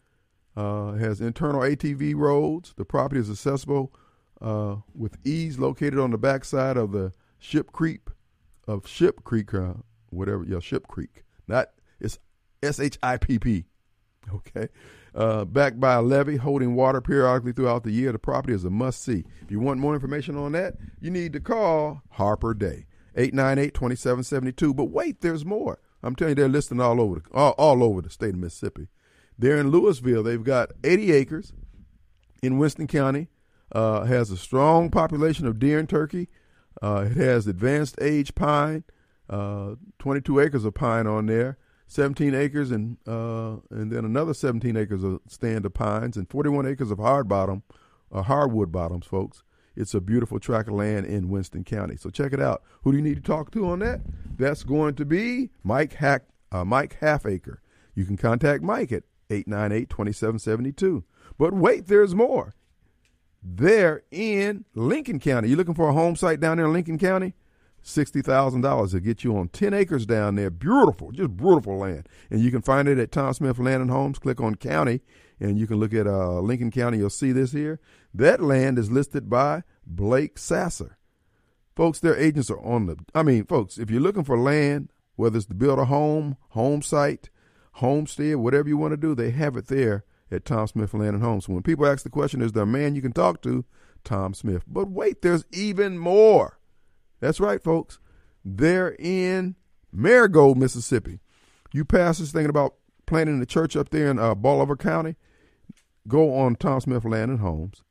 [0.56, 2.72] Uh, has internal ATV roads.
[2.78, 3.92] The property is accessible
[4.40, 8.00] uh, with ease, located on the backside of the Ship Creek
[8.66, 9.74] of Ship Creek uh,
[10.10, 11.24] whatever, yeah, Ship Creek.
[11.46, 11.68] Not
[12.00, 12.18] it's
[12.62, 13.64] S H I P P.
[14.32, 14.68] Okay.
[15.14, 18.12] Uh, backed by a levee holding water periodically throughout the year.
[18.12, 19.24] The property is a must see.
[19.42, 24.74] If you want more information on that, you need to call Harper Day, 898 2772.
[24.74, 25.78] But wait, there's more.
[26.02, 28.88] I'm telling you, they're listing all over the, all, all over the state of Mississippi.
[29.38, 30.22] They're in Louisville.
[30.22, 31.52] They've got 80 acres
[32.42, 33.28] in Winston County.
[33.72, 36.28] Uh, has a strong population of deer and turkey.
[36.80, 38.84] Uh, it has advanced age pine
[39.28, 44.76] Uh, 22 acres of pine on there, 17 acres and uh, and then another 17
[44.76, 47.64] acres of stand of pines and 41 acres of hard bottom,
[48.12, 49.42] uh, hardwood bottoms, folks.
[49.76, 51.96] It's a beautiful tract of land in Winston County.
[51.96, 52.62] So check it out.
[52.82, 54.00] Who do you need to talk to on that?
[54.36, 57.60] That's going to be Mike Hack, uh, Mike Halfacre.
[57.94, 61.04] You can contact Mike at 898-2772.
[61.38, 62.54] But wait, there's more.
[63.42, 65.50] They're in Lincoln County.
[65.50, 67.34] You looking for a home site down there in Lincoln County?
[67.84, 70.50] $60,000 to get you on 10 acres down there.
[70.50, 72.08] Beautiful, just beautiful land.
[72.30, 74.18] And you can find it at Tom Smith Land and Homes.
[74.18, 75.02] Click on county
[75.38, 76.98] and you can look at uh, Lincoln County.
[76.98, 77.78] You'll see this here.
[78.16, 80.96] That land is listed by Blake Sasser.
[81.74, 82.96] Folks, their agents are on the.
[83.14, 86.80] I mean, folks, if you're looking for land, whether it's to build a home, home
[86.80, 87.28] site,
[87.72, 91.22] homestead, whatever you want to do, they have it there at Tom Smith Land and
[91.22, 91.44] Homes.
[91.44, 93.66] So when people ask the question, is there a man you can talk to?
[94.02, 94.62] Tom Smith.
[94.66, 96.58] But wait, there's even more.
[97.20, 97.98] That's right, folks.
[98.44, 99.56] They're in
[99.94, 101.20] Merigold, Mississippi.
[101.72, 105.16] You pastors thinking about planting a church up there in uh, Bolivar County?
[106.08, 107.82] Go on Tom Smith Land and Homes,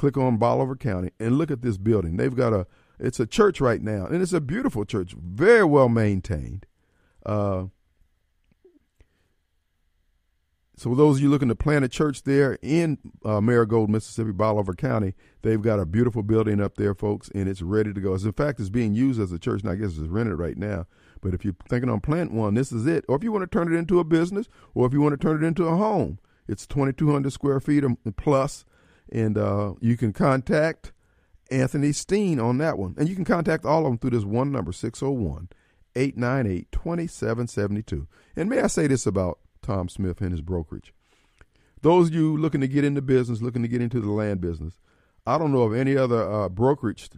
[0.00, 2.16] click on Bolivar County, and look at this building.
[2.16, 2.66] They've got a
[2.98, 6.64] it's a church right now, and it's a beautiful church, very well maintained.
[7.24, 7.64] Uh,
[10.74, 12.96] so those of you looking to plant a church there in
[13.26, 17.60] uh, Merigold, Mississippi, Bolivar County, they've got a beautiful building up there, folks, and it's
[17.60, 18.14] ready to go.
[18.14, 20.56] As in fact, it's being used as a church, and I guess it's rented right
[20.56, 20.86] now.
[21.20, 23.04] But if you're thinking on planting one, this is it.
[23.06, 25.22] Or if you want to turn it into a business, or if you want to
[25.22, 27.84] turn it into a home, it's 2,200 square feet
[28.16, 28.64] plus,
[29.10, 30.92] and uh, you can contact
[31.50, 32.94] Anthony Steen on that one.
[32.96, 35.48] And you can contact all of them through this one number, 601
[35.96, 38.06] 898 2772.
[38.36, 40.94] And may I say this about Tom Smith and his brokerage.
[41.82, 44.78] Those of you looking to get into business, looking to get into the land business,
[45.26, 47.10] I don't know of any other uh, brokerage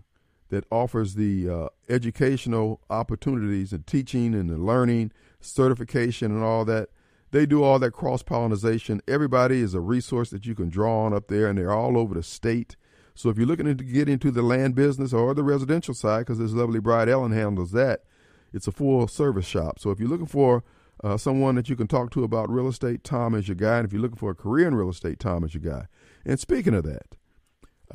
[0.49, 6.90] that offers the uh, educational opportunities and teaching and the learning, certification, and all that.
[7.33, 9.01] They do all that cross pollination.
[9.09, 12.14] Everybody is a resource that you can draw on up there, and they're all over
[12.14, 12.76] the state.
[13.14, 16.39] So if you're looking to get into the land business or the residential side, because
[16.39, 18.05] this lovely bride Ellen handles that,
[18.53, 19.78] it's a full service shop.
[19.78, 20.62] So if you're looking for
[21.03, 23.78] uh, someone that you can talk to about real estate, Tom is your guy.
[23.78, 25.87] And if you're looking for a career in real estate, Tom is your guy.
[26.24, 27.16] And speaking of that,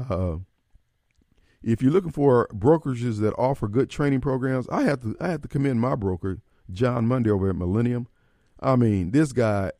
[0.09, 0.37] uh,
[1.61, 5.41] if you're looking for brokerages that offer good training programs, I have to I have
[5.41, 6.39] to commend my broker,
[6.71, 8.07] John Monday over at Millennium.
[8.59, 9.71] I mean, this guy,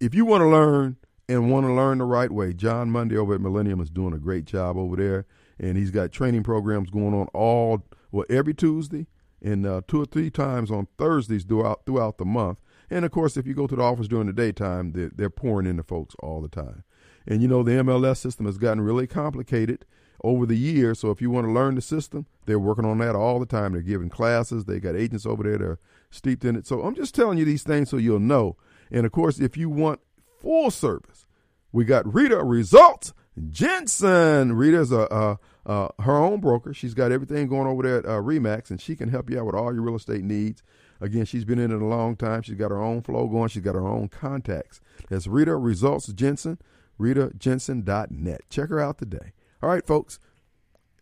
[0.00, 0.96] if you want to learn
[1.28, 4.18] and want to learn the right way, John Monday over at Millennium is doing a
[4.18, 5.26] great job over there,
[5.58, 9.06] and he's got training programs going on all well every Tuesday
[9.42, 12.60] and uh, two or three times on Thursdays throughout throughout the month.
[12.90, 15.66] And of course, if you go to the office during the daytime, they're, they're pouring
[15.66, 16.84] into folks all the time.
[17.26, 19.84] And you know, the MLS system has gotten really complicated
[20.24, 20.98] over the years.
[21.00, 23.72] So if you want to learn the system, they're working on that all the time.
[23.72, 24.64] They're giving classes.
[24.64, 25.78] They got agents over there that are
[26.10, 26.66] steeped in it.
[26.66, 28.56] So I'm just telling you these things so you'll know.
[28.90, 30.00] And of course, if you want
[30.40, 31.26] full service,
[31.72, 33.12] we got Rita Results
[33.50, 34.52] Jensen.
[34.54, 35.38] Rita's a, a,
[35.70, 36.72] a, her own broker.
[36.74, 39.46] She's got everything going over there at uh, Remax, and she can help you out
[39.46, 40.62] with all your real estate needs.
[41.00, 42.42] Again, she's been in it a long time.
[42.42, 43.48] She's got her own flow going.
[43.48, 44.80] She's got her own contacts.
[45.08, 46.58] That's Rita Results Jensen,
[46.98, 48.40] ritajensen.net.
[48.50, 49.32] Check her out today.
[49.62, 50.18] All right, folks.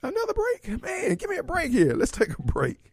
[0.03, 0.83] Another break.
[0.83, 1.95] Man, give me a break here.
[1.95, 2.93] Let's take a break.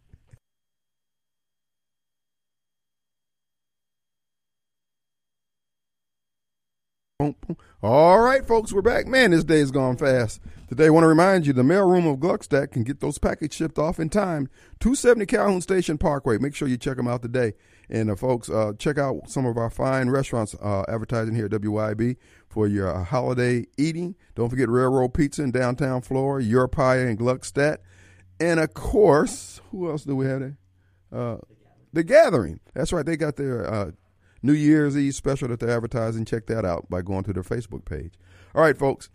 [7.81, 9.07] All right, folks, we're back.
[9.07, 10.41] Man, this day's gone fast.
[10.67, 13.77] Today, I want to remind you the mailroom of Gluckstadt can get those packages shipped
[13.77, 14.49] off in time.
[14.79, 16.37] 270 Calhoun Station Parkway.
[16.37, 17.53] Make sure you check them out today.
[17.89, 21.51] And uh, folks, uh, check out some of our fine restaurants uh, advertising here at
[21.51, 22.17] WYAB
[22.49, 24.15] for your uh, holiday eating.
[24.35, 27.77] Don't forget Railroad Pizza in downtown Flora, Your Pie in Gluckstadt.
[28.39, 30.57] And of course, who else do we have there?
[31.11, 31.37] Uh,
[31.93, 32.59] the Gathering.
[32.73, 33.05] That's right.
[33.05, 33.91] They got their uh,
[34.43, 36.25] New Year's Eve special that they're advertising.
[36.25, 38.13] Check that out by going to their Facebook page.
[38.53, 39.09] All right, folks,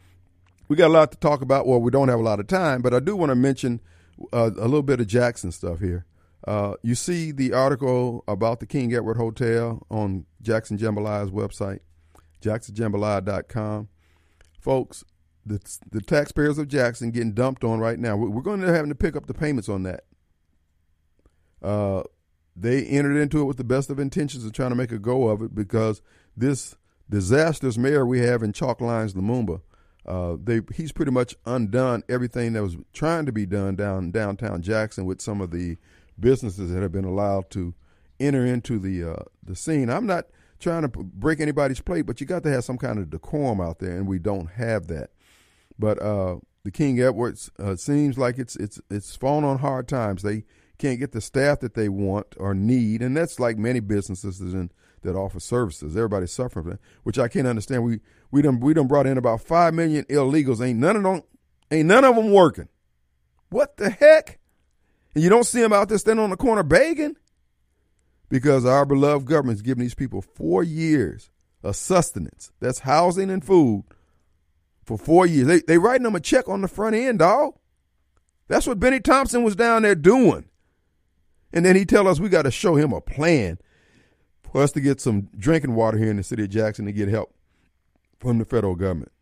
[0.66, 1.66] we got a lot to talk about.
[1.66, 3.80] Well, we don't have a lot of time, but I do want to mention
[4.32, 6.06] uh, a little bit of Jackson stuff here.
[6.46, 11.80] Uh, you see the article about the King Edward Hotel on Jackson Jambalaya's website,
[12.40, 13.88] jacksonjambalaya.com.
[14.60, 15.04] Folks,
[15.44, 15.60] the,
[15.90, 18.16] the taxpayers of Jackson getting dumped on right now.
[18.16, 20.04] We're going to having to pick up the payments on that.
[21.62, 22.02] Uh,
[22.60, 25.28] they entered into it with the best of intentions of trying to make a go
[25.28, 26.02] of it because
[26.36, 26.76] this
[27.08, 29.60] disastrous mayor we have in Chalk Lines, Lumumba,
[30.06, 34.62] uh, they he's pretty much undone everything that was trying to be done down downtown
[34.62, 35.76] Jackson with some of the
[36.18, 37.74] businesses that have been allowed to
[38.18, 39.90] enter into the uh, the scene.
[39.90, 40.26] I'm not
[40.60, 43.78] trying to break anybody's plate, but you got to have some kind of decorum out
[43.78, 45.10] there, and we don't have that.
[45.78, 50.22] But uh, the King Edwards uh, seems like it's it's it's fallen on hard times.
[50.22, 50.44] They
[50.78, 54.70] can't get the staff that they want or need, and that's like many businesses in,
[55.02, 55.96] that offer services.
[55.96, 57.84] Everybody's suffering from that, which I can't understand.
[57.84, 58.00] We
[58.30, 60.64] we done we done brought in about five million illegals.
[60.64, 61.22] Ain't none of them
[61.70, 62.68] ain't none of them working.
[63.50, 64.38] What the heck?
[65.14, 67.16] And you don't see them out there standing on the corner begging
[68.28, 71.30] because our beloved government is giving these people four years
[71.62, 72.52] of sustenance.
[72.60, 73.84] That's housing and food
[74.84, 75.46] for four years.
[75.46, 77.54] They they writing them a check on the front end, dog.
[78.48, 80.47] That's what Bennie Thompson was down there doing.
[81.52, 83.58] And then he tell us we got to show him a plan
[84.42, 87.08] for us to get some drinking water here in the city of Jackson to get
[87.08, 87.34] help
[88.18, 89.12] from the federal government.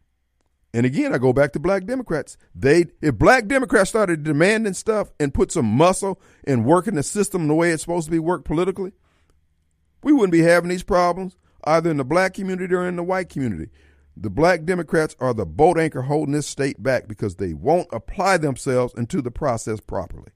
[0.75, 2.37] And again, I go back to black Democrats.
[2.55, 7.49] They if black Democrats started demanding stuff and put some muscle and working the system
[7.49, 8.93] the way it's supposed to be worked politically,
[10.03, 13.29] we wouldn't be having these problems either in the black community or in the white
[13.29, 13.71] community.
[14.17, 18.39] The black Democrats are the boat anchor holding this state back because they won't apply
[18.39, 20.29] themselves into the process properly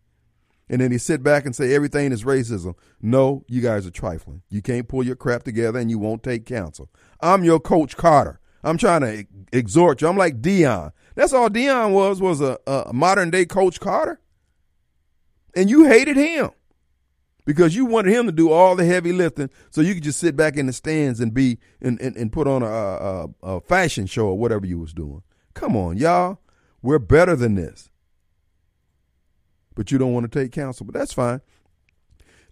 [0.70, 2.74] and then he sit back and say everything is racism.
[3.02, 4.42] No, you guys are trifling.
[4.50, 6.88] You can't pull your crap together and you won't take counsel.
[7.20, 8.38] I'm your coach Carter.
[8.62, 10.06] I'm trying to exhort you.
[10.06, 10.92] I'm like Deion.
[11.16, 14.20] That's all Deion was was a, a modern day coach Carter.
[15.56, 16.50] And you hated him
[17.44, 20.36] because you wanted him to do all the heavy lifting so you could just sit
[20.36, 24.06] back in the stands and be and, and, and put on a, a, a fashion
[24.06, 25.22] show or whatever you was doing.
[25.52, 26.38] Come on, y'all.
[26.80, 27.89] We're better than this
[29.80, 30.84] but you don't want to take counsel.
[30.84, 31.40] But that's fine.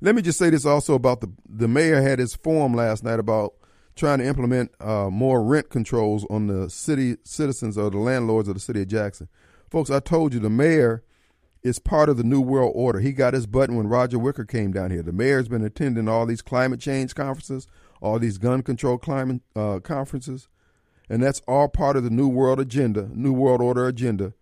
[0.00, 3.20] Let me just say this also about the the mayor had his forum last night
[3.20, 3.52] about
[3.96, 8.54] trying to implement uh, more rent controls on the city citizens or the landlords of
[8.54, 9.28] the city of Jackson.
[9.68, 11.04] Folks, I told you the mayor
[11.62, 13.00] is part of the New World Order.
[13.00, 15.02] He got his button when Roger Wicker came down here.
[15.02, 17.66] The mayor's been attending all these climate change conferences,
[18.00, 20.48] all these gun control climate uh, conferences,
[21.10, 24.32] and that's all part of the New World agenda, New World Order agenda.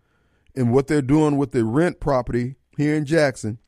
[0.55, 3.58] And what they're doing with the rent property here in Jackson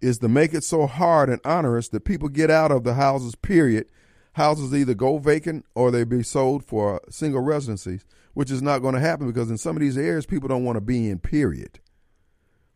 [0.00, 3.34] is to make it so hard and onerous that people get out of the houses,
[3.34, 3.86] period.
[4.32, 8.94] Houses either go vacant or they be sold for single residencies, which is not going
[8.94, 11.78] to happen because in some of these areas, people don't want to be in, period.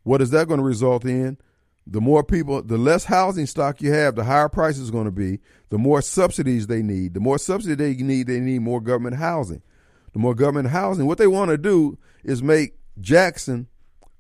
[0.05, 1.37] What is that going to result in?
[1.87, 5.11] The more people, the less housing stock you have, the higher prices is going to
[5.11, 5.41] be,
[5.71, 7.15] the more subsidies they need.
[7.15, 9.63] The more subsidy they need, they need more government housing.
[10.13, 13.69] The more government housing, what they want to do is make Jackson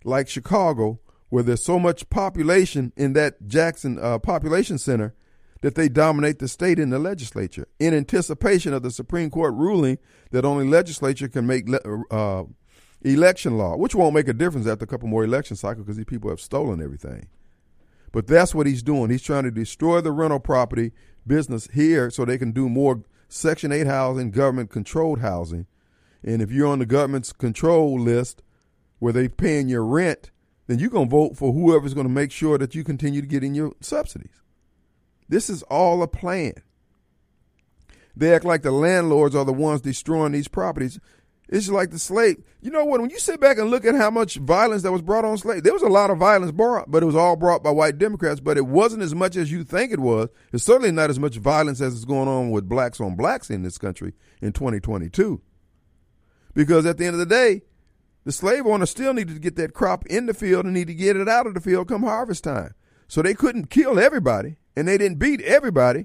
[0.04, 0.98] like Chicago,
[1.28, 5.14] where there's so much population in that Jackson uh, population center
[5.60, 9.98] that they dominate the state in the legislature in anticipation of the Supreme Court ruling
[10.30, 12.44] that only legislature can make le- uh,
[13.02, 16.06] election law, which won't make a difference after a couple more election cycles because these
[16.06, 17.28] people have stolen everything.
[18.12, 19.10] But that's what he's doing.
[19.10, 20.92] He's trying to destroy the rental property
[21.26, 25.66] business here so they can do more Section 8 housing, government controlled housing.
[26.24, 28.42] And if you're on the government's control list
[28.98, 30.30] where they're paying your rent,
[30.68, 33.26] then you're going to vote for whoever's going to make sure that you continue to
[33.26, 34.42] get in your subsidies.
[35.28, 36.52] This is all a plan.
[38.14, 41.00] They act like the landlords are the ones destroying these properties.
[41.48, 42.42] It's like the slave.
[42.60, 43.00] You know what?
[43.00, 45.62] When you sit back and look at how much violence that was brought on slaves,
[45.62, 48.40] there was a lot of violence brought, but it was all brought by white Democrats.
[48.40, 50.28] But it wasn't as much as you think it was.
[50.52, 53.62] It's certainly not as much violence as is going on with blacks on blacks in
[53.62, 54.12] this country
[54.42, 55.40] in 2022.
[56.52, 57.62] Because at the end of the day,
[58.28, 60.92] the slave owner still needed to get that crop in the field and need to
[60.92, 62.74] get it out of the field come harvest time.
[63.06, 66.04] So they couldn't kill everybody and they didn't beat everybody,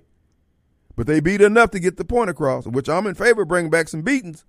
[0.96, 3.70] but they beat enough to get the point across, which I'm in favor of bringing
[3.70, 4.46] back some beatings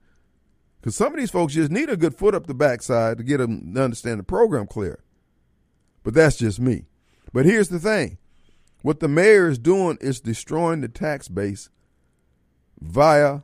[0.81, 3.39] because some of these folks just need a good foot up the backside to get
[3.39, 5.03] them to understand the program clear.
[6.05, 6.85] But that's just me.
[7.33, 8.19] But here's the thing
[8.83, 11.71] what the mayor is doing is destroying the tax base
[12.81, 13.41] via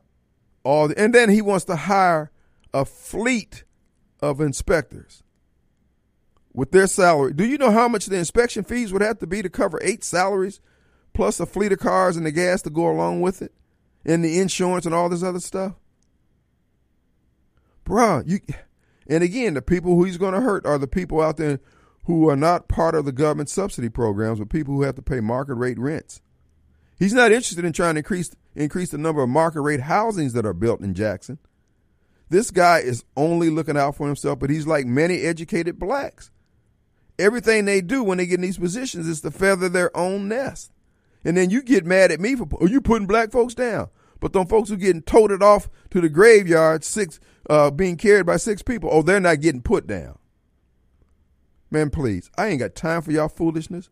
[0.63, 2.31] all the, and then he wants to hire
[2.73, 3.65] a fleet
[4.21, 5.23] of inspectors
[6.53, 7.33] with their salary.
[7.33, 10.03] Do you know how much the inspection fees would have to be to cover eight
[10.03, 10.59] salaries
[11.13, 13.53] plus a fleet of cars and the gas to go along with it
[14.05, 15.73] and the insurance and all this other stuff?
[17.85, 18.39] Bruh, you
[19.07, 21.59] and again, the people who he's going to hurt are the people out there
[22.05, 25.19] who are not part of the government subsidy programs, but people who have to pay
[25.19, 26.21] market rate rents.
[26.97, 30.45] He's not interested in trying to increase increase the number of market rate housings that
[30.45, 31.39] are built in Jackson.
[32.31, 36.31] This guy is only looking out for himself, but he's like many educated blacks.
[37.19, 40.71] Everything they do when they get in these positions is to feather their own nest.
[41.25, 43.89] And then you get mad at me for oh, you putting black folks down.
[44.21, 48.37] But them folks who getting toted off to the graveyard, six uh, being carried by
[48.37, 50.17] six people, oh, they're not getting put down.
[51.69, 53.89] Man, please, I ain't got time for y'all foolishness.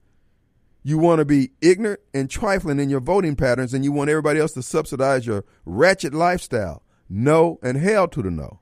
[0.82, 4.40] You want to be ignorant and trifling in your voting patterns, and you want everybody
[4.40, 6.84] else to subsidize your ratchet lifestyle.
[7.10, 8.60] No and hell to the no.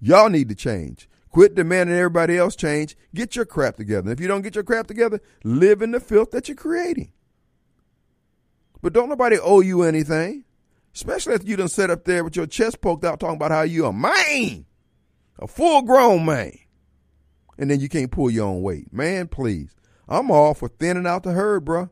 [0.00, 1.08] Y'all need to change.
[1.30, 2.96] Quit demanding everybody else change.
[3.14, 4.10] Get your crap together.
[4.10, 7.12] If you don't get your crap together, live in the filth that you're creating.
[8.82, 10.44] But don't nobody owe you anything.
[10.94, 13.62] Especially if you done sit up there with your chest poked out talking about how
[13.62, 14.66] you a man.
[15.38, 16.58] A full grown man.
[17.56, 18.92] And then you can't pull your own weight.
[18.92, 19.74] Man, please.
[20.08, 21.88] I'm all for thinning out the herd, bruh.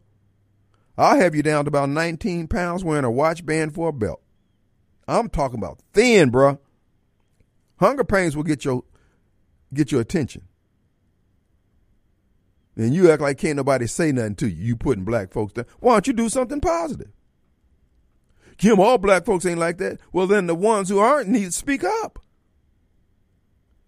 [0.98, 4.20] I'll have you down to about 19 pounds wearing a watch band for a belt.
[5.11, 6.59] I'm talking about thin, bruh.
[7.78, 8.85] Hunger pains will get your
[9.73, 10.43] get your attention.
[12.77, 14.65] And you act like can't nobody say nothing to you.
[14.65, 15.66] You putting black folks down.
[15.81, 17.11] Why don't you do something positive?
[18.57, 19.99] Kim, all black folks ain't like that.
[20.12, 22.19] Well, then the ones who aren't need to speak up.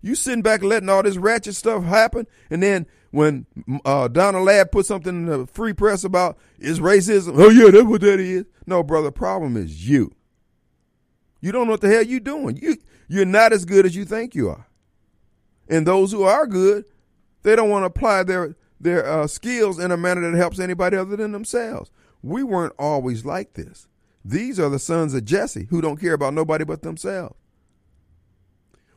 [0.00, 3.46] You sitting back letting all this ratchet stuff happen, and then when
[3.84, 7.84] uh, Donna Ladd put something in the free press about is racism, oh yeah, that's
[7.84, 8.46] what that is.
[8.66, 10.10] No, brother, problem is you.
[11.42, 12.56] You don't know what the hell you're doing.
[12.56, 12.78] You
[13.08, 14.68] you're not as good as you think you are.
[15.68, 16.86] And those who are good,
[17.42, 20.96] they don't want to apply their their uh, skills in a manner that helps anybody
[20.96, 21.90] other than themselves.
[22.22, 23.86] We weren't always like this.
[24.24, 27.36] These are the sons of Jesse who don't care about nobody but themselves.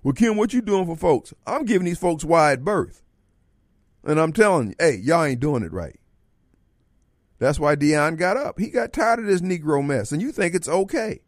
[0.03, 1.33] Well, Kim, what you doing for folks?
[1.47, 3.01] I'm giving these folks wide berth.
[4.03, 5.99] And I'm telling you, hey, y'all ain't doing it right.
[7.39, 8.59] That's why Deion got up.
[8.59, 10.11] He got tired of this Negro mess.
[10.11, 11.21] And you think it's okay.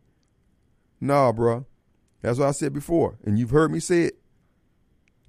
[0.99, 1.65] Nah, bro.
[2.21, 3.17] That's what I said before.
[3.23, 4.19] And you've heard me say it.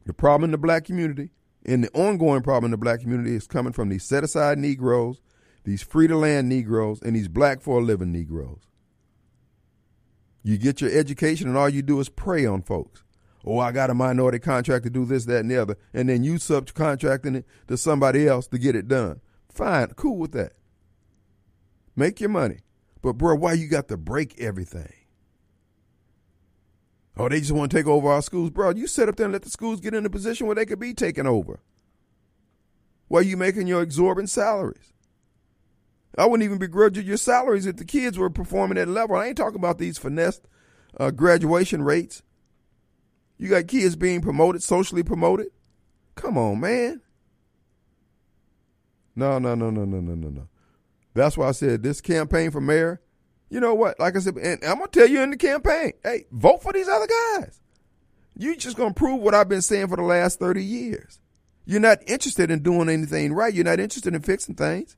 [0.06, 1.30] The problem in the black community
[1.66, 5.20] and the ongoing problem in the black community is coming from these set aside Negroes,
[5.64, 8.62] these free to land Negroes, and these black for a living Negroes.
[10.42, 13.04] You get your education and all you do is prey on folks
[13.48, 16.22] oh, I got a minority contract to do this, that, and the other, and then
[16.22, 19.20] you subcontracting it to somebody else to get it done.
[19.50, 20.52] Fine, cool with that.
[21.96, 22.58] Make your money.
[23.00, 24.92] But, bro, why you got to break everything?
[27.18, 28.50] Oh, they just want to take over our schools.
[28.50, 30.66] Bro, you sit up there and let the schools get in a position where they
[30.66, 31.58] could be taken over.
[33.08, 34.92] Why are you making your exorbitant salaries?
[36.16, 39.16] I wouldn't even begrudge you your salaries if the kids were performing at level.
[39.16, 40.46] I ain't talking about these finessed
[40.98, 42.22] uh, graduation rates.
[43.36, 45.48] You got kids being promoted, socially promoted.
[46.14, 47.00] Come on, man.
[49.14, 50.48] No, no, no, no, no, no, no, no.
[51.14, 53.00] That's why I said this campaign for mayor.
[53.50, 53.98] You know what?
[53.98, 56.88] Like I said, and I'm gonna tell you in the campaign, hey, vote for these
[56.88, 57.60] other guys.
[58.36, 61.20] You just gonna prove what I've been saying for the last 30 years.
[61.64, 63.52] You're not interested in doing anything right.
[63.52, 64.96] You're not interested in fixing things.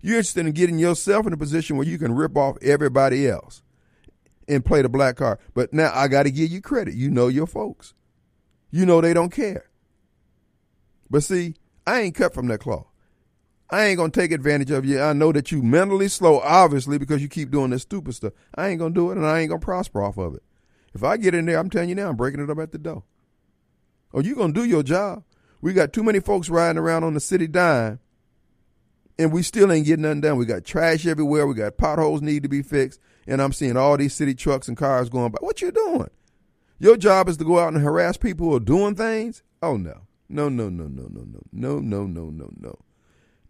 [0.00, 3.62] You're interested in getting yourself in a position where you can rip off everybody else
[4.48, 5.38] and play the black card.
[5.54, 6.94] But now I got to give you credit.
[6.94, 7.94] You know your folks.
[8.70, 9.70] You know they don't care.
[11.08, 11.54] But see,
[11.86, 12.87] I ain't cut from that cloth.
[13.70, 15.00] I ain't gonna take advantage of you.
[15.00, 18.32] I know that you mentally slow, obviously, because you keep doing this stupid stuff.
[18.54, 20.42] I ain't gonna do it, and I ain't gonna prosper off of it.
[20.94, 22.78] If I get in there, I'm telling you now, I'm breaking it up at the
[22.78, 23.04] door.
[24.14, 25.22] Oh, you gonna do your job?
[25.60, 28.00] We got too many folks riding around on the city dime,
[29.18, 30.38] and we still ain't getting nothing done.
[30.38, 31.46] We got trash everywhere.
[31.46, 34.76] We got potholes need to be fixed and I'm seeing all these city trucks and
[34.76, 35.38] cars going by.
[35.40, 36.10] What you doing?
[36.80, 39.42] Your job is to go out and harass people who are doing things?
[39.62, 40.02] Oh no.
[40.30, 41.40] No, no, no, no, no, no.
[41.52, 42.78] No, no, no, no, no.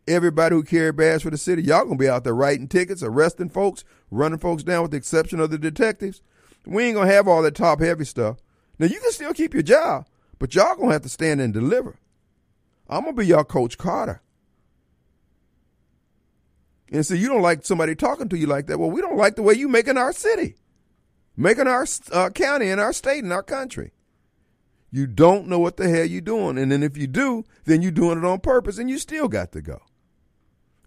[0.08, 3.50] Everybody who carry bags for the city, y'all gonna be out there writing tickets, arresting
[3.50, 6.22] folks, running folks down with the exception of the detectives.
[6.66, 8.38] We ain't gonna have all that top heavy stuff.
[8.78, 10.06] Now you can still keep your job,
[10.38, 11.98] but y'all gonna have to stand and deliver.
[12.88, 14.22] I'm gonna be y'all coach Carter.
[16.90, 18.78] And so you don't like somebody talking to you like that.
[18.78, 20.56] Well, we don't like the way you making our city,
[21.36, 23.92] making our uh, county and our state and our country.
[24.90, 26.56] You don't know what the hell you're doing.
[26.56, 29.52] And then if you do, then you're doing it on purpose and you still got
[29.52, 29.82] to go.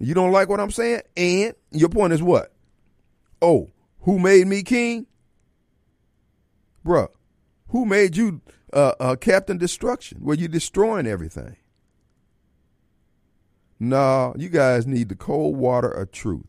[0.01, 1.01] You don't like what I'm saying?
[1.15, 2.51] And your point is what?
[3.41, 3.69] Oh,
[4.01, 5.05] who made me king?
[6.83, 7.09] Bruh,
[7.67, 8.41] who made you
[8.73, 10.17] uh, uh, Captain Destruction?
[10.21, 11.55] Where you destroying everything?
[13.79, 16.47] No, you guys need the cold water of truth.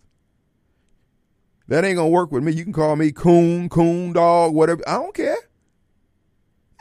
[1.68, 2.52] That ain't gonna work with me.
[2.52, 4.82] You can call me coon, coon dog, whatever.
[4.86, 5.36] I don't care.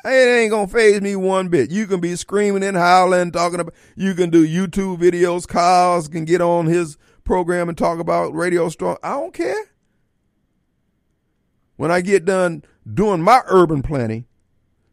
[0.04, 1.70] It ain't gonna phase me one bit.
[1.70, 3.76] You can be screaming and howling, talking about.
[3.96, 5.48] You can do YouTube videos.
[5.48, 8.98] Kyle's can get on his program and talk about Radio Strong.
[9.04, 9.72] I don't care.
[11.76, 14.26] When I get done doing my urban planning,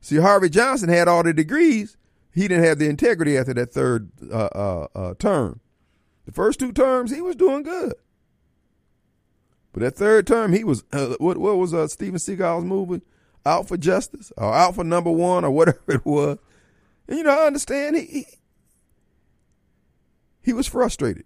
[0.01, 1.97] see Harvey Johnson had all the degrees
[2.39, 5.61] he didn't have the integrity after that third uh, uh, uh, term.
[6.25, 7.95] The first two terms, he was doing good.
[9.73, 13.03] But that third term, he was, uh, what, what was uh, Steven Seagal's movie?
[13.49, 16.39] Out for Justice or Out for Number One or whatever it was.
[17.09, 18.27] And, you know, I understand he, he,
[20.43, 21.25] he was frustrated.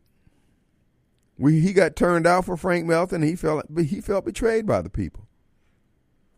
[1.38, 3.22] We, he got turned out for Frank Melton.
[3.22, 5.26] He felt he felt betrayed by the people,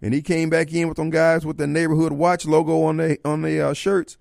[0.01, 3.19] and he came back in with them guys with the neighborhood watch logo on the
[3.25, 4.17] on the uh, shirts,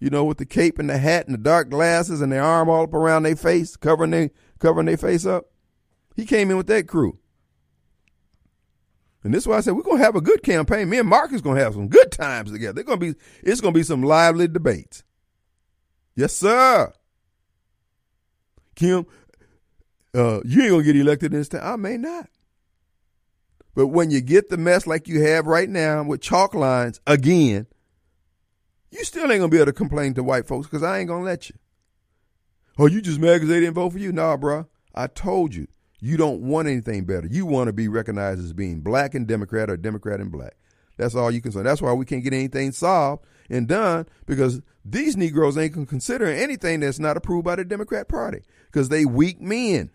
[0.00, 2.68] you know, with the cape and the hat and the dark glasses and their arm
[2.68, 5.50] all up around their face, covering their covering their face up.
[6.16, 7.18] He came in with that crew.
[9.26, 10.88] And this is why I said we're gonna have a good campaign.
[10.88, 12.74] Me and Mark is gonna have some good times together.
[12.74, 15.02] They're gonna be it's gonna be some lively debates.
[16.14, 16.92] Yes, sir.
[18.76, 19.04] Kim,
[20.14, 21.62] uh, you ain't gonna get elected in this time.
[21.64, 22.28] I may not.
[23.74, 27.66] But when you get the mess like you have right now with chalk lines again,
[28.92, 31.24] you still ain't gonna be able to complain to white folks because I ain't gonna
[31.24, 31.56] let you.
[32.78, 34.12] Oh, you just mad because they didn't vote for you?
[34.12, 34.68] Nah, bro.
[34.94, 35.66] I told you,
[36.00, 37.26] you don't want anything better.
[37.30, 40.56] You want to be recognized as being black and Democrat or Democrat and black.
[40.96, 41.62] That's all you can say.
[41.62, 46.80] That's why we can't get anything solved and done because these Negroes ain't considering anything
[46.80, 49.90] that's not approved by the Democrat Party because they weak men.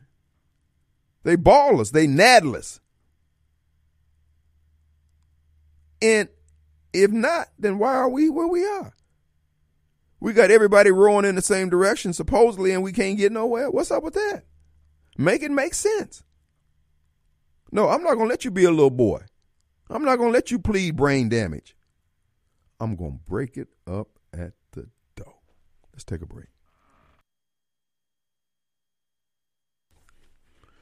[1.23, 1.91] They ballless.
[1.91, 2.79] They nadless.
[6.01, 6.29] And
[6.93, 8.95] if not, then why are we where we are?
[10.19, 13.71] We got everybody rowing in the same direction, supposedly, and we can't get nowhere.
[13.71, 14.43] What's up with that?
[15.21, 16.23] Make it make sense.
[17.71, 19.21] No, I'm not going to let you be a little boy.
[19.87, 21.75] I'm not going to let you plead brain damage.
[22.79, 25.35] I'm going to break it up at the door.
[25.93, 26.47] Let's take a break.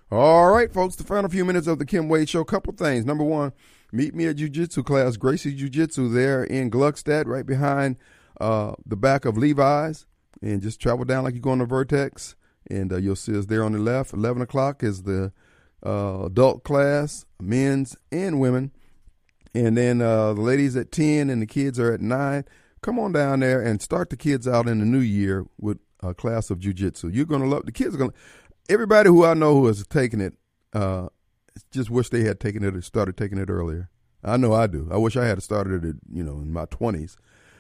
[0.10, 2.46] All right, folks, the final few minutes of the Kim Wade Show.
[2.46, 3.06] Couple things.
[3.06, 3.52] Number one,
[3.92, 7.98] meet me at Jiu Jitsu class, Gracie Jiu Jitsu, there in Gluckstadt, right behind
[8.40, 10.06] uh, the back of Levi's.
[10.42, 12.36] And just travel down like you're going to Vertex,
[12.70, 14.14] and uh, you'll see us there on the left.
[14.14, 15.32] 11 o'clock is the
[15.86, 18.72] uh, adult class, men's and women.
[19.54, 22.46] And then uh, the ladies at 10 and the kids are at 9.
[22.82, 26.14] Come on down there and start the kids out in the new year with a
[26.14, 27.14] class of jujitsu.
[27.14, 28.18] You're going to love the kids are going to
[28.70, 30.36] everybody who I know who has taken it,
[30.74, 31.08] uh,
[31.72, 33.90] just wish they had taken it or started taking it earlier.
[34.24, 34.88] I know I do.
[34.92, 37.18] I wish I had started it, you know, in my twenties.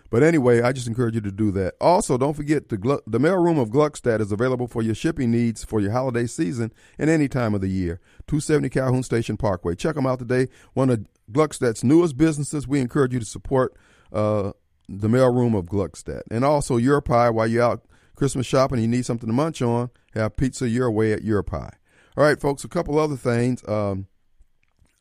[0.10, 1.76] But anyway, I just encourage you to do that.
[1.80, 5.64] Also, don't forget the the mail room of Gluckstadt is available for your shipping needs
[5.64, 8.00] for your holiday season and any time of the year.
[8.28, 9.76] 270 Calhoun Station Parkway.
[9.76, 10.48] Check them out today.
[10.74, 12.68] One of Gluckstadt's newest businesses.
[12.68, 13.76] We encourage you to support
[14.12, 14.54] uh,
[14.88, 16.24] the mailroom of Gluckstadt.
[16.32, 19.90] And also your pie while you're out Christmas shopping you need something to munch on,
[20.14, 21.74] have pizza your way at your pie.
[22.18, 23.66] All right, folks, a couple other things.
[23.68, 24.08] Um,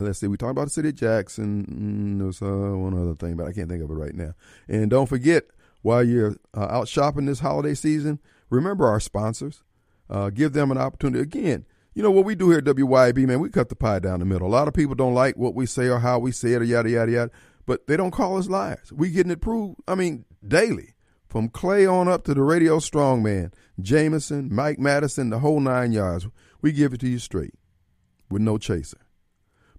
[0.00, 2.18] let's see, we talked about the city of Jackson.
[2.18, 4.32] There's uh, one other thing, but I can't think of it right now.
[4.68, 5.44] And don't forget,
[5.82, 9.64] while you're uh, out shopping this holiday season, remember our sponsors.
[10.08, 11.20] Uh, give them an opportunity.
[11.20, 14.20] Again, you know what we do here at WYAB, man, we cut the pie down
[14.20, 14.46] the middle.
[14.46, 16.64] A lot of people don't like what we say or how we say it or
[16.64, 17.30] yada, yada, yada,
[17.66, 18.92] but they don't call us liars.
[18.92, 20.94] We getting it proved, I mean, daily.
[21.26, 26.26] From Clay on up to the radio strongman, Jameson, Mike Madison, the whole nine yards.
[26.62, 27.52] We give it to you straight
[28.30, 28.96] with no chaser.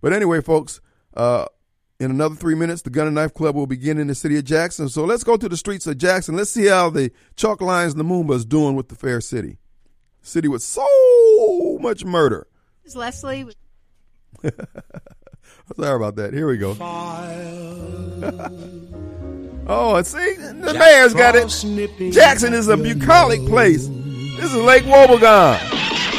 [0.01, 0.81] But anyway, folks,
[1.15, 1.45] uh,
[1.99, 4.45] in another three minutes, the Gun and Knife Club will begin in the city of
[4.45, 4.88] Jackson.
[4.88, 6.35] So let's go to the streets of Jackson.
[6.35, 9.57] Let's see how the Chalk Lines Lumumba is doing with the fair city.
[10.21, 10.85] City with so
[11.81, 12.47] much murder.
[12.85, 13.47] Is Leslie?
[15.76, 16.34] Sorry about that.
[16.34, 16.77] Here we go.
[19.67, 22.11] oh, and see, the mayor's got it.
[22.11, 23.88] Jackson is a bucolic place.
[23.88, 25.59] This is Lake Wobegon.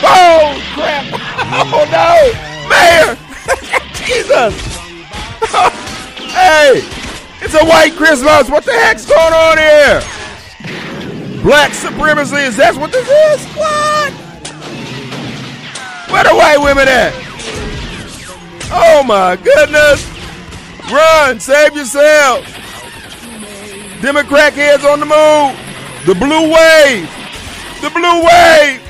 [0.03, 1.05] Oh, crap.
[1.13, 1.71] Oh, no.
[1.71, 1.80] Mayor.
[4.49, 4.77] Jesus.
[6.33, 6.81] hey,
[7.43, 8.49] it's a white Christmas.
[8.49, 10.01] What the heck's going on here?
[11.43, 12.37] Black supremacy.
[12.37, 13.47] Is that what this is?
[13.57, 14.13] What?
[16.11, 17.13] Where the white women at?
[18.73, 20.09] Oh my goodness.
[20.91, 22.45] Run, save yourself.
[24.01, 25.55] Democrat heads on the move.
[26.07, 27.11] The blue wave.
[27.83, 28.81] The blue wave.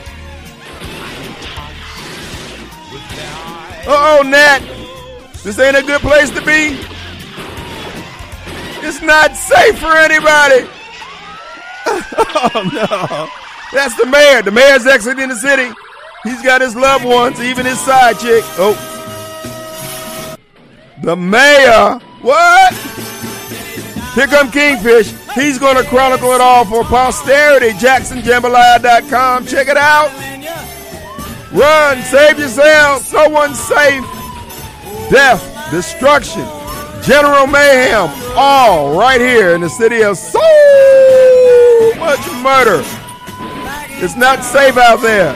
[3.87, 4.80] Uh oh, Nat.
[5.43, 6.79] This ain't a good place to be.
[8.87, 10.69] It's not safe for anybody.
[11.87, 13.29] oh no.
[13.73, 14.43] That's the mayor.
[14.43, 15.71] The mayor's exiting the city.
[16.25, 18.45] He's got his loved ones, even his side chick.
[18.59, 18.77] Oh.
[21.03, 21.99] The mayor.
[22.21, 22.75] What?
[24.15, 25.15] Here come Kingfish.
[25.35, 27.71] He's going to chronicle it all for posterity.
[27.71, 29.47] JacksonJambalaya.com.
[29.47, 30.11] Check it out.
[31.53, 32.03] Run.
[32.03, 33.11] Save yourself.
[33.13, 34.05] No one's safe.
[35.11, 35.71] Death.
[35.71, 36.47] Destruction.
[37.03, 38.11] General mayhem.
[38.37, 40.39] All right here in the city of so
[41.99, 42.83] much murder.
[44.03, 45.33] It's not safe out there.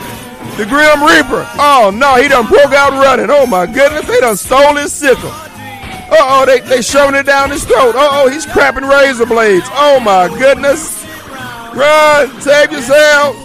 [0.57, 1.47] The Grim Reaper.
[1.59, 3.27] Oh no, he done broke out running.
[3.29, 5.31] Oh my goodness, they done stole his sickle.
[5.31, 7.97] Uh oh, they they shoving it down his throat.
[7.97, 9.67] Uh oh, he's crapping razor blades.
[9.73, 11.05] Oh my goodness.
[11.75, 13.44] Run, save yourself.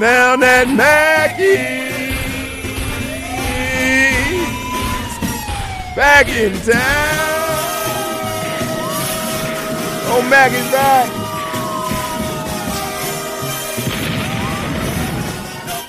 [0.00, 1.54] Down that Mackey.
[5.94, 7.34] Back in town.
[10.06, 11.08] Oh, Mac is back.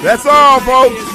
[0.02, 1.15] That's all, folks.